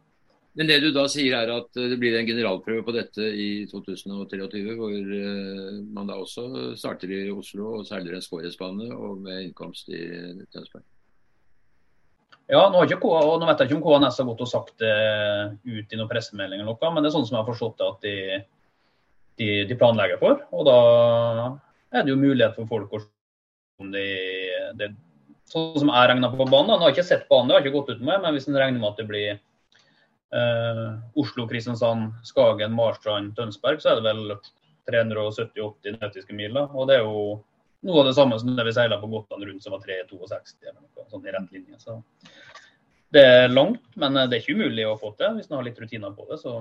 Men 0.57 0.67
det 0.67 0.79
du 0.81 0.89
da 0.91 1.05
sier 1.07 1.37
er 1.37 1.51
at 1.53 1.69
det 1.77 1.97
blir 2.01 2.17
en 2.17 2.27
generalprøve 2.27 2.81
på 2.83 2.93
dette 2.95 3.21
i 3.21 3.67
2023, 3.69 4.63
hvor 4.75 4.95
eh, 4.97 5.75
man 5.93 6.09
da 6.09 6.17
også 6.19 6.73
starter 6.75 7.13
i 7.13 7.27
Oslo 7.31 7.75
og 7.77 7.85
seiler 7.87 8.17
en 8.17 8.25
skårhetsbane 8.25 8.89
og 8.97 9.21
med 9.23 9.45
innkomst 9.45 9.93
i 9.93 10.01
Tønsberg? 10.49 10.83
Ja, 12.49 12.63
nå, 12.73 12.81
ikke, 12.85 12.97
nå 12.97 13.45
vet 13.45 13.59
jeg 13.61 13.69
ikke 13.69 13.77
om 13.77 13.83
KNS 13.85 14.15
har 14.21 14.27
gått 14.31 14.39
og 14.41 14.49
sagt 14.49 14.81
det 14.81 14.93
ut 15.69 15.91
i 15.93 15.97
noen 15.99 16.09
pressemelding, 16.09 16.63
eller 16.63 16.73
noe, 16.73 16.93
men 16.95 17.05
det 17.05 17.11
er 17.11 17.13
sånn 17.13 17.27
som 17.27 17.35
jeg 17.37 17.43
har 17.43 17.49
forstått 17.51 17.77
det 17.77 17.89
at 17.89 18.07
de, 18.07 18.15
de, 19.37 19.49
de, 19.69 19.77
planlegger 19.77 20.17
for. 20.21 20.39
Og 20.57 20.65
da 20.65 20.79
er 21.93 22.07
det 22.07 22.13
jo 22.15 22.21
mulighet 22.21 22.57
for 22.57 22.69
folk 22.71 22.95
å 22.97 23.03
se 23.03 23.83
om 23.83 23.93
de, 23.93 24.07
de 24.81 24.89
Sånn 25.49 25.79
som 25.81 25.89
jeg 25.89 26.09
regner 26.11 26.29
på 26.29 26.45
banen. 26.45 26.75
Nå 26.75 26.83
har 26.83 26.91
ikke 26.93 27.07
sett 27.07 27.23
banen, 27.29 27.49
det 27.49 27.55
har 27.55 27.63
ikke 27.63 27.73
gått 27.73 27.87
ut 27.95 28.01
med, 28.05 28.19
men 28.21 28.35
hvis 28.35 28.45
en 28.45 28.57
regner 28.59 28.77
med 28.77 28.91
at 28.91 28.99
det 29.01 29.05
blir 29.09 29.29
eh, 29.33 30.81
Oslo, 31.17 31.47
Kristiansand, 31.49 32.11
Skagen, 32.27 32.75
Marstrand, 32.77 33.31
Tønsberg, 33.37 33.81
så 33.81 33.95
er 33.95 33.97
det 33.97 34.11
vel 34.11 34.35
370-80 34.91 35.97
nautiske 35.97 36.37
miler. 36.37 36.69
Og 36.77 36.85
det 36.89 36.99
er 36.99 37.07
jo 37.07 37.23
noe 37.85 38.01
av 38.01 38.09
det 38.09 38.15
samme 38.17 38.39
som 38.39 38.51
det 38.55 38.65
vi 38.67 38.73
seila 38.75 38.99
på 38.99 39.07
Gotland 39.07 39.45
rundt, 39.47 39.63
som 39.63 39.75
var 39.75 39.83
362 39.85 40.67
eller 40.67 40.81
noe 40.81 41.05
sånn 41.11 41.27
i 41.27 41.35
rett 41.35 41.53
linje. 41.55 41.79
Så 41.79 42.01
det 43.15 43.23
er 43.25 43.53
langt, 43.53 43.85
men 43.97 44.17
det 44.19 44.27
er 44.27 44.41
ikke 44.41 44.57
umulig 44.57 44.85
å 44.85 44.97
få 44.99 45.13
til 45.17 45.37
hvis 45.37 45.49
en 45.49 45.57
har 45.57 45.65
litt 45.65 45.79
rutiner 45.81 46.13
på 46.15 46.27
det. 46.29 46.41
så 46.43 46.59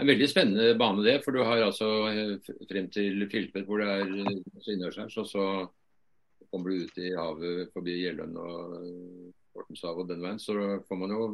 det 0.00 0.06
er 0.06 0.06
en 0.06 0.12
veldig 0.14 0.26
spennende 0.30 0.76
bane 0.80 1.02
det, 1.04 1.18
for 1.20 1.36
du 1.36 1.42
har 1.44 1.60
altså 1.60 1.88
eh, 2.08 2.52
frem 2.70 2.86
til 2.88 3.26
Filtvet 3.28 3.66
hvor 3.68 3.82
det 3.82 3.88
er 3.98 4.14
eh, 4.22 4.38
innendørs, 4.72 5.18
og 5.20 5.26
så 5.28 5.44
kommer 6.48 6.72
du 6.72 6.86
ut 6.86 7.00
i 7.04 7.10
havet 7.12 7.68
forbi 7.74 7.98
Gjelløn 7.98 8.32
og 8.40 8.78
Hortenshavet 9.52 10.06
og 10.06 10.08
den 10.08 10.24
veien. 10.24 10.40
Så 10.40 10.56
får 10.88 11.00
man 11.02 11.12
jo 11.12 11.26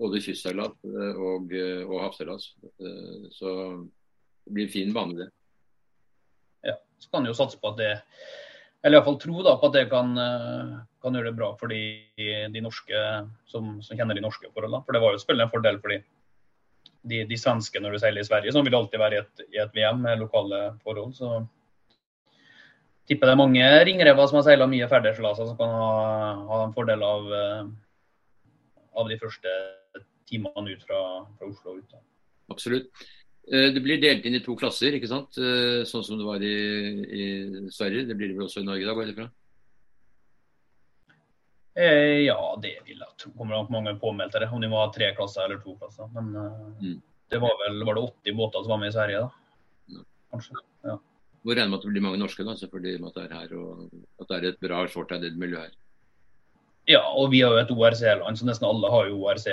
både 0.00 0.22
kystseilas 0.24 0.72
eh, 0.88 1.20
og, 1.20 1.52
og 1.84 1.94
havseilas. 2.06 2.48
Så 3.36 3.52
det 3.52 4.56
blir 4.56 4.70
en 4.70 4.74
fin 4.78 4.96
bane, 4.96 5.18
det 5.20 5.28
så 7.02 7.10
kan 7.10 7.26
jo 7.26 7.34
satse 7.36 7.58
på 7.60 7.74
at 7.74 7.80
det 7.80 7.92
eller 8.82 8.98
iallfall 8.98 9.18
tro 9.22 9.44
da, 9.46 9.54
på 9.60 9.68
at 9.70 9.76
det 9.76 9.84
kan, 9.92 10.08
eh, 10.18 10.70
kan, 11.02 11.14
gjøre 11.14 11.30
det 11.30 11.38
bra 11.38 11.52
for 11.58 11.70
de, 11.70 11.82
de 12.50 12.62
norske 12.64 13.02
som, 13.46 13.76
som, 13.78 13.98
kjenner 13.98 14.18
de 14.18 14.24
norske 14.24 14.50
forholdene. 14.50 14.82
For 14.82 14.96
det 14.96 15.02
var 15.04 15.14
jo 15.14 15.20
selvfølgelig 15.22 15.46
en 15.46 15.52
fordel 15.52 15.78
for 15.84 15.94
de, 15.94 15.98
de, 17.12 17.20
de 17.30 17.38
svenske 17.38 17.82
når 17.82 17.94
du 17.94 18.00
seiler 18.02 18.24
i 18.24 18.26
Sverige, 18.26 18.54
som 18.54 18.66
vil 18.66 18.74
alltid 18.74 19.02
være 19.02 19.18
i 19.18 19.20
et, 19.22 19.44
i 19.54 19.60
et 19.62 19.78
VM 19.78 20.02
med 20.02 20.24
lokale 20.24 20.64
forhold. 20.82 21.14
Så 21.14 21.30
tipper 23.06 23.30
det 23.30 23.36
er 23.36 23.42
mange 23.44 23.70
ringrever 23.86 24.26
som 24.26 24.40
har 24.40 24.48
seila 24.48 24.66
mye 24.70 24.90
ferdigseilaser, 24.90 25.52
som 25.52 25.60
kan 25.62 25.78
ha, 25.78 25.94
ha, 26.50 26.60
en 26.66 26.74
fordel 26.74 27.06
av, 27.06 27.32
eh, 27.38 27.64
av 28.98 29.14
de 29.14 29.20
første 29.22 29.58
timene 30.26 30.74
ut 30.74 30.82
fra, 30.90 31.04
fra 31.38 31.52
Oslo. 31.54 31.78
Ut, 31.78 32.00
Absolutt. 32.50 33.06
Eh, 33.50 33.68
det 33.74 33.82
blir 33.82 34.00
delt 34.00 34.26
inn 34.26 34.38
i 34.38 34.42
to 34.44 34.54
klasser, 34.58 34.94
ikke 34.94 35.10
sant? 35.10 35.38
Eh, 35.40 35.82
sånn 35.88 36.04
som 36.06 36.18
det 36.20 36.26
var 36.26 36.42
i, 36.46 36.56
i 37.02 37.24
Sverige. 37.74 38.06
Det 38.06 38.16
blir 38.18 38.30
det 38.30 38.38
vel 38.38 38.46
også 38.46 38.62
i 38.62 38.68
Norge, 38.68 38.86
da, 38.86 38.94
går 38.94 39.08
jeg 39.08 39.16
ifra? 39.16 39.28
Eh, 41.72 42.18
ja, 42.28 42.38
det 42.62 42.76
vil 42.86 43.00
jeg 43.00 43.16
tro. 43.18 43.32
Kommer 43.38 43.58
nok 43.58 43.72
mange 43.74 43.96
påmeldte 43.98 44.44
det, 44.44 44.50
om 44.54 44.62
de 44.62 44.70
var 44.70 44.92
tre 44.94 45.10
klasser 45.16 45.46
eller 45.46 45.62
to 45.64 45.74
klasser. 45.80 46.10
Men 46.14 46.30
mm. 46.78 46.98
det 47.32 47.40
var 47.42 47.56
vel 47.64 47.82
var 47.88 47.98
det 47.98 48.04
80 48.30 48.38
båter 48.38 48.62
som 48.62 48.76
var 48.76 48.84
med 48.84 48.92
i 48.92 48.98
Sverige, 48.98 49.24
da? 49.24 50.04
Kanskje. 50.32 50.62
ja. 50.86 51.00
Hvor 51.42 51.58
regner 51.58 51.72
med 51.72 51.80
at 51.80 51.84
det 51.84 51.90
blir 51.90 52.04
mange 52.04 52.20
norske, 52.20 52.44
da, 52.46 52.54
selvfølgelig 52.56 53.00
med 53.02 53.10
at 53.10 53.16
det 53.18 53.24
er 53.24 53.32
her 53.40 53.54
og 53.58 53.80
at 54.22 54.28
det 54.28 54.36
er 54.36 54.44
et 54.52 54.60
bra 54.62 54.84
shortheaded 54.86 55.34
miljø 55.40 55.58
her. 55.58 55.72
Ja, 56.88 57.02
og 57.02 57.32
vi 57.34 57.42
har 57.42 57.54
jo 57.54 57.62
et 57.62 57.72
ORC-land, 57.74 58.38
så 58.38 58.46
nesten 58.46 58.66
alle 58.68 58.90
har 58.90 59.08
jo 59.10 59.18
ORC 59.26 59.48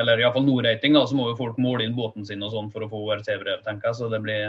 eller 0.00 0.20
iallfall 0.22 0.44
Nor-rating, 0.46 0.96
da, 0.96 1.04
så 1.06 1.16
må 1.18 1.30
jo 1.30 1.38
folk 1.38 1.60
måle 1.60 1.86
inn 1.86 1.96
båten 1.96 2.26
sin 2.26 2.42
og 2.46 2.54
sånn 2.54 2.72
for 2.72 2.84
å 2.84 2.90
få 2.90 3.04
ORC-brev, 3.06 3.62
tenker 3.66 3.90
jeg. 3.90 3.98
Så 4.00 4.10
det 4.12 4.20
blir 4.24 4.44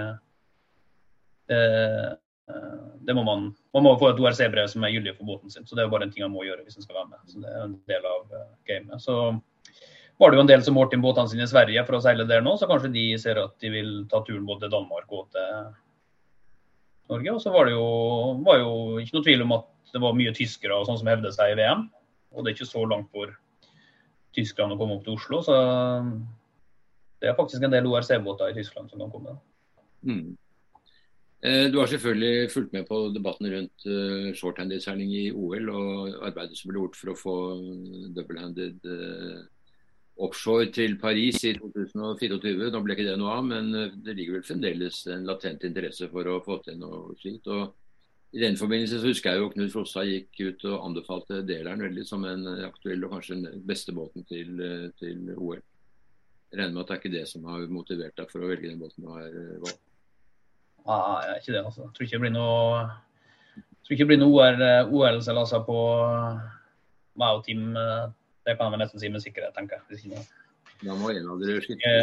det, 1.52 1.62
det 3.06 3.16
må 3.18 3.24
man, 3.28 3.48
man 3.76 3.86
må 3.86 3.94
få 4.00 4.12
et 4.12 4.20
ORC-brev 4.22 4.68
som 4.72 4.84
er 4.86 4.94
gyldig 4.96 5.16
for 5.18 5.30
båten 5.30 5.54
sin. 5.54 5.66
Så 5.68 5.78
det 5.78 5.84
er 5.84 5.92
bare 5.92 6.08
en 6.08 6.14
ting 6.14 6.26
man 6.26 6.36
må 6.36 6.46
gjøre 6.46 6.66
hvis 6.66 6.78
man 6.80 6.88
skal 6.88 7.00
være 7.00 7.12
med. 7.14 7.22
Så 7.28 7.44
det 7.44 7.52
er 7.52 7.64
en 7.66 7.78
del 7.92 8.08
av 8.08 8.26
uh, 8.34 8.48
gamet. 8.70 9.04
Så 9.04 9.18
var 10.22 10.32
det 10.32 10.38
jo 10.38 10.46
en 10.46 10.52
del 10.52 10.66
som 10.66 10.78
målte 10.78 10.98
inn 10.98 11.04
båtene 11.04 11.32
sine 11.32 11.48
i 11.48 11.52
Sverige 11.52 11.86
for 11.88 11.98
å 11.98 12.02
seile 12.04 12.28
der 12.30 12.44
nå, 12.46 12.56
så 12.60 12.70
kanskje 12.70 12.94
de 12.94 13.06
ser 13.22 13.42
at 13.42 13.56
de 13.64 13.72
vil 13.74 13.94
ta 14.12 14.22
turen 14.26 14.46
både 14.48 14.68
til 14.68 14.76
Danmark 14.76 15.16
og 15.18 15.32
til 15.34 15.72
Norge. 17.12 17.34
Og 17.34 17.42
så 17.44 17.54
var 17.54 17.68
det 17.68 17.74
jo, 17.74 17.88
var 18.46 18.62
jo 18.62 18.74
ikke 19.02 19.18
noe 19.18 19.28
tvil 19.28 19.46
om 19.48 19.56
at 19.58 19.70
det 19.92 20.04
var 20.04 20.16
mye 20.16 20.36
tyskere 20.36 20.78
og 20.78 20.86
sånn 20.88 21.02
som 21.02 21.10
hevde 21.10 21.34
seg 21.36 21.56
i 21.56 21.58
VM. 21.60 21.88
Og 22.32 22.44
det 22.44 22.52
er 22.52 22.60
ikke 22.60 22.70
så 22.70 22.86
langt 22.88 23.10
for 23.12 23.34
Tyskland 24.36 24.76
å 24.76 24.80
komme 24.80 24.98
opp 24.98 25.06
til 25.06 25.18
Oslo. 25.18 25.42
Så 25.46 25.56
det 27.22 27.30
er 27.30 27.38
faktisk 27.38 27.64
en 27.64 27.74
del 27.74 27.90
ORC-båter 27.90 28.52
i 28.52 28.58
Tyskland 28.58 28.92
som 28.92 29.04
kan 29.04 29.14
komme. 29.14 29.36
Mm. 30.08 30.38
Eh, 31.42 31.68
du 31.74 31.80
har 31.80 31.90
selvfølgelig 31.90 32.52
fulgt 32.54 32.74
med 32.74 32.86
på 32.86 32.98
debatten 33.16 33.48
rundt 33.50 33.86
uh, 33.90 34.30
shorthanded-seiling 34.38 35.10
i 35.10 35.24
OL 35.34 35.72
og 35.74 36.20
arbeidet 36.28 36.58
som 36.58 36.70
ble 36.70 36.84
gjort 36.84 37.00
for 37.00 37.14
å 37.14 37.18
få 37.18 37.36
double-handed 38.14 38.86
uh, 38.86 39.40
offshore 40.22 40.70
til 40.74 41.00
Paris 41.02 41.42
i 41.50 41.56
2024. 41.58 42.70
Nå 42.70 42.82
ble 42.86 42.94
ikke 42.94 43.08
det 43.10 43.18
noe 43.18 43.40
av, 43.40 43.48
men 43.50 43.72
det 44.06 44.14
ligger 44.14 44.38
vel 44.38 44.46
fremdeles 44.46 45.02
en 45.10 45.26
latent 45.26 45.66
interesse 45.66 46.10
for 46.14 46.30
å 46.30 46.44
få 46.46 46.60
til 46.66 46.78
noe 46.82 47.18
slikt. 47.24 47.50
og 47.50 47.74
i 48.32 48.40
den 48.40 48.56
forbindelse 48.58 49.02
så 49.02 49.10
husker 49.10 49.34
jeg 49.34 49.42
jo 49.42 49.50
Knut 49.52 49.74
Frostad 49.74 50.08
gikk 50.08 50.40
ut 50.40 50.64
og 50.70 50.86
anbefalte 50.88 51.42
Deleren 51.44 51.84
veldig 51.84 52.06
som 52.08 52.24
en 52.28 52.48
aktuell 52.64 53.04
og 53.04 53.18
kanskje 53.18 53.42
den 53.42 53.66
beste 53.68 53.92
båten 53.96 54.24
til, 54.30 54.56
til 55.02 55.34
OL. 55.36 55.60
Jeg 56.52 56.60
regner 56.60 56.74
med 56.76 56.82
at 56.82 56.90
det 56.90 56.96
er 56.96 57.00
ikke 57.00 57.14
det 57.18 57.28
som 57.30 57.46
har 57.48 57.64
motivert 57.72 58.18
deg 58.20 58.32
for 58.32 58.44
å 58.44 58.50
velge 58.50 58.68
den 58.68 58.80
båten 58.80 59.06
du 59.06 59.12
har 59.14 59.28
eh, 59.28 59.60
valgt? 59.64 59.84
Nei, 60.82 60.98
jeg 61.00 61.32
er 61.32 61.40
ikke 61.40 61.54
det. 61.56 61.62
altså. 61.62 61.86
Jeg 61.86 61.94
tror 61.96 62.08
ikke 62.08 62.18
det 62.18 62.24
blir 62.26 62.34
noe 62.36 62.82
det 63.92 64.08
blir 64.08 64.20
noe 64.20 64.50
OL-seilaser 64.88 65.62
eh, 65.62 65.66
på 65.68 65.78
meg 67.22 67.38
og 67.38 67.44
Team. 67.48 67.70
Eh, 67.76 68.06
det 68.48 68.58
kan 68.60 68.76
jeg 68.76 68.82
nesten 68.84 69.04
si 69.04 69.12
med 69.14 69.24
sikkerhet, 69.24 69.56
tenker 69.56 69.80
jeg. 69.92 70.24
Da 70.82 70.96
må 70.98 71.12
en 71.14 71.30
av 71.32 71.40
dere 71.40 71.64
slippe. 71.64 71.96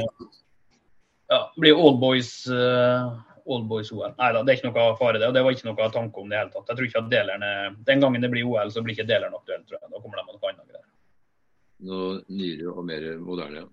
Ja, 1.28 1.42
det 1.52 1.60
blir 1.60 1.76
Allboys 1.76 2.32
Oldboys-OL. 3.54 4.14
Nei 4.18 4.28
da, 4.34 4.42
det 4.44 4.52
er 4.52 4.58
ikke 4.58 4.68
noe 4.68 4.92
fare 4.98 5.20
det. 5.20 5.28
Og 5.30 5.34
det 5.37 5.42
var 5.44 5.56
ikke 5.56 5.70
noe 5.70 5.88
tanke 5.94 6.22
om 6.22 6.28
det 6.28 6.37
i 6.37 6.40
hele 6.42 6.52
tatt. 6.52 6.68
Jeg 6.68 6.78
tror 6.78 6.88
ikke 6.88 7.02
at 7.02 7.11
delerne, 7.12 7.50
Den 7.88 8.04
gangen 8.04 8.24
det 8.24 8.30
blir 8.32 8.48
OL, 8.48 8.72
så 8.74 8.84
blir 8.84 8.96
ikke 8.96 9.08
deleren 9.08 9.37
aktuell, 9.38 9.64
tror 9.64 9.78
jeg. 9.78 9.90
Da 9.92 10.02
kommer 10.02 10.20
de 10.20 10.26
med 10.26 10.37
noe 10.37 10.52
annet 10.52 10.72
greier. 10.72 10.87
Noe 11.88 12.08
nyere 12.28 12.72
og 12.74 12.87
mer 12.87 13.06
moderne, 13.22 13.64
ja. 13.64 13.68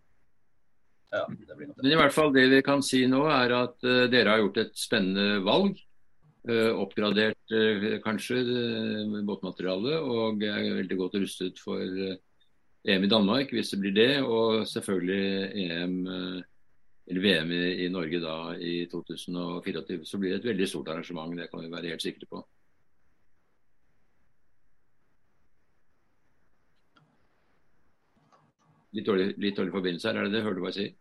Det 1.26 1.58
blir 1.58 1.70
noe. 1.70 1.80
Men 1.82 1.92
i 1.92 2.00
hvert 2.00 2.16
fall 2.16 2.32
det 2.36 2.46
vi 2.52 2.62
kan 2.66 2.84
si 2.86 3.04
nå, 3.10 3.26
er 3.32 3.58
at 3.58 3.88
uh, 3.88 4.06
dere 4.12 4.34
har 4.34 4.44
gjort 4.44 4.64
et 4.64 4.80
spennende 4.80 5.44
valg. 5.46 5.78
Uh, 6.46 6.78
oppgradert 6.78 7.56
uh, 7.58 7.86
kanskje 8.04 8.42
båtmaterialet 9.26 9.98
og 9.98 10.44
er 10.46 10.76
veldig 10.78 10.98
godt 11.00 11.16
rustet 11.24 11.58
for 11.58 11.82
EM 12.86 13.08
i 13.08 13.10
Danmark 13.10 13.50
hvis 13.56 13.72
det 13.74 13.80
blir 13.82 13.96
det. 13.96 14.12
Og 14.22 14.68
selvfølgelig 14.70 15.66
EM 15.66 15.96
eller 17.08 17.22
VM 17.22 17.52
i, 17.52 17.86
i, 17.86 17.90
Norge 17.94 18.20
da 18.20 18.36
i 18.58 18.76
2024, 18.92 20.00
så 20.06 20.18
blir 20.18 20.34
det 20.34 20.42
et 20.42 20.52
veldig 20.52 20.68
stort 20.70 20.90
arrangement. 20.90 21.36
Det 21.38 21.50
kan 21.52 21.62
vi 21.62 21.72
være 21.72 21.94
helt 21.94 22.06
sikre 22.06 22.30
på. 22.30 22.42
Litt 28.96 29.06
dårlig, 29.06 29.34
litt 29.44 29.58
dårlig 29.58 29.74
forbindelse 29.76 30.10
her, 30.10 30.22
er 30.22 30.30
det 30.30 30.38
det? 30.38 30.46
Hører 30.46 30.58
du 30.58 30.64
hva 30.64 30.72
jeg 30.72 30.80
sier? 30.80 30.94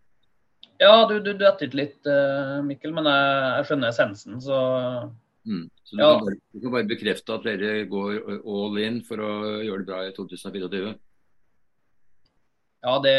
Ja, 0.83 0.95
du, 1.09 1.21
du 1.23 1.31
døtte 1.39 1.69
ut 1.71 1.77
litt, 1.79 2.01
uh, 2.11 2.59
Mikkel, 2.67 2.93
men 2.93 3.07
jeg, 3.07 3.27
jeg, 3.55 3.67
skjønner 3.69 3.93
essensen, 3.93 4.41
så 4.43 4.59
mm. 5.47 5.65
Så 5.85 5.97
du, 5.97 6.03
ja. 6.03 6.09
kan 6.11 6.25
bare, 6.27 6.39
du, 6.41 6.59
kan 6.59 6.75
bare, 6.75 6.89
bekrefte 6.91 7.37
at 7.37 7.47
dere 7.47 7.85
går 7.89 8.17
all 8.41 8.81
in 8.83 8.99
for 9.07 9.23
å 9.23 9.33
gjøre 9.63 9.85
det 9.85 9.89
bra 9.89 10.01
i 10.09 10.15
2024? 10.17 10.95
Ja, 12.85 12.99
det, 13.01 13.17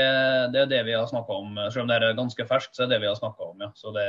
det 0.53 0.61
er 0.61 0.69
det 0.69 0.83
vi 0.85 0.93
har 0.93 1.07
snakka 1.09 1.39
om. 1.41 1.57
Selv 1.73 1.85
om 1.85 1.89
det 1.89 1.97
er 1.97 2.17
ganske 2.17 2.45
ferskt, 2.45 2.75
så 2.77 2.85
er 2.85 2.91
det 2.91 3.01
vi 3.01 3.09
har 3.09 3.17
snakka 3.17 3.49
om. 3.49 3.63
ja. 3.65 3.71
Så 3.73 3.93
det, 3.95 4.05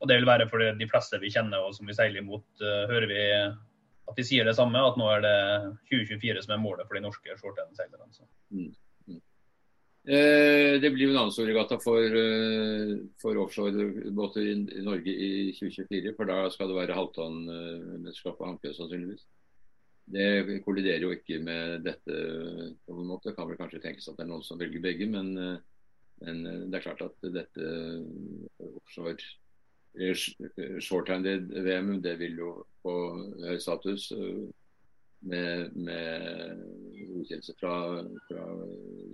og 0.00 0.08
det 0.08 0.18
vil 0.18 0.28
være 0.28 0.48
for 0.50 0.60
de 0.60 0.88
fleste 0.88 1.20
vi 1.22 1.32
kjenner 1.32 1.64
og 1.64 1.74
som 1.76 1.88
vi 1.88 1.96
seiler 1.96 2.20
imot, 2.20 2.46
uh, 2.60 2.84
hører 2.90 3.08
vi 3.08 3.24
at 4.10 4.18
de 4.18 4.26
sier 4.26 4.46
det 4.48 4.56
samme, 4.58 4.80
at 4.82 4.96
nå 4.98 5.08
er 5.12 5.24
det 5.24 5.34
2024 5.90 6.44
som 6.44 6.54
er 6.56 6.62
målet 6.62 6.88
for 6.88 6.98
de 6.98 7.04
norske 7.04 7.36
shortend-seilerne. 7.38 8.26
Mm. 8.50 8.70
Mm. 9.06 9.20
Eh, 10.10 10.76
det 10.82 10.90
blir 10.94 11.06
jo 11.06 11.12
en 11.12 11.20
annen 11.20 11.34
storregatta 11.34 11.78
for, 11.82 12.16
uh, 12.16 12.96
for 13.22 13.38
offshorebåter 13.44 14.48
i, 14.48 14.56
i, 14.80 14.84
Norge 14.86 15.14
i 15.14 15.30
2024. 15.56 16.16
For 16.16 16.30
da 16.32 16.42
skal 16.50 16.72
det 16.72 16.80
være 16.80 16.96
halvtonnmesterskap 16.98 18.34
uh, 18.34 18.40
på 18.40 18.50
Hankø 18.50 18.74
sannsynligvis. 18.74 19.28
Det 20.10 20.60
kolliderer 20.64 21.04
jo 21.06 21.12
ikke 21.14 21.38
med 21.44 21.84
dette 21.86 22.14
på 22.84 22.94
noen 22.96 23.10
måte. 23.12 23.30
Det 23.30 23.36
kan 23.36 23.48
vel 23.50 23.58
kanskje 23.60 23.82
tenkes 23.84 24.08
at 24.10 24.18
det 24.18 24.26
er 24.26 24.30
noen 24.32 24.46
som 24.46 24.58
velger 24.60 24.82
begge, 24.82 25.06
men, 25.10 25.30
eh, 25.38 25.58
men 26.26 26.40
eh, 26.46 26.64
det 26.66 26.80
er 26.80 26.86
klart 26.88 27.04
at 27.06 27.30
dette 27.34 27.70
offshore 28.70 29.18
short-handed 30.82 31.48
VM 31.66 31.96
det 32.02 32.12
vil 32.20 32.36
jo 32.38 32.50
få 32.84 32.94
høy 33.42 33.56
status 33.58 34.04
med, 35.26 35.74
med 35.74 36.60
godkjennelse 37.08 37.56
fra, 37.58 37.74
fra 38.28 38.44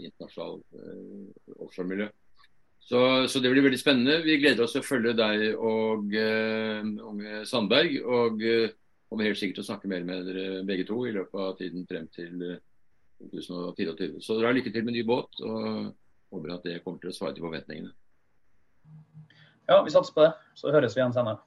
internasjonal 0.05 0.61
offshoremiljø. 1.57 2.11
Så, 2.87 2.99
så, 3.29 3.41
det 3.41 3.51
blir 3.51 3.65
veldig 3.65 3.81
spennende. 3.81 4.21
Vi 4.23 4.37
gleder 4.39 4.63
oss 4.63 4.77
til 4.77 4.85
å 4.85 4.87
følge 4.87 5.15
deg 5.19 5.57
og 5.57 6.13
uh, 6.15 6.85
Unge 7.09 7.41
Sandberg. 7.49 7.97
og 8.05 8.45
uh, 8.45 8.69
kommer 9.09 9.29
helt 9.29 9.39
sikkert 9.39 9.61
til 9.61 9.65
å 9.65 9.69
snakke 9.71 9.91
mer 9.91 10.07
med 10.07 10.27
dere 10.29 10.63
begge 10.67 10.87
to 10.89 11.01
i 11.07 11.15
løpet 11.15 11.43
av 11.43 11.55
tiden 11.61 11.87
frem 11.91 12.09
til, 12.15 12.59
2024. 13.17 14.21
Så 14.21 14.37
dere 14.37 14.51
har 14.51 14.57
lykke 14.59 14.73
til 14.75 14.85
med 14.85 14.93
ny 14.93 15.03
båt, 15.09 15.39
og 15.41 15.95
håper 16.35 16.53
at 16.53 16.67
det 16.69 16.83
kommer 16.85 17.01
til 17.01 17.09
å 17.09 17.17
svare 17.17 17.33
til 17.37 17.47
forventningene. 17.47 17.95
Ja, 19.67 19.81
vi 19.83 19.95
satser 19.95 20.13
på 20.15 20.27
det. 20.27 20.35
Så 20.59 20.73
høres 20.75 20.95
vi 20.95 21.01
igjen 21.01 21.15
senere. 21.17 21.41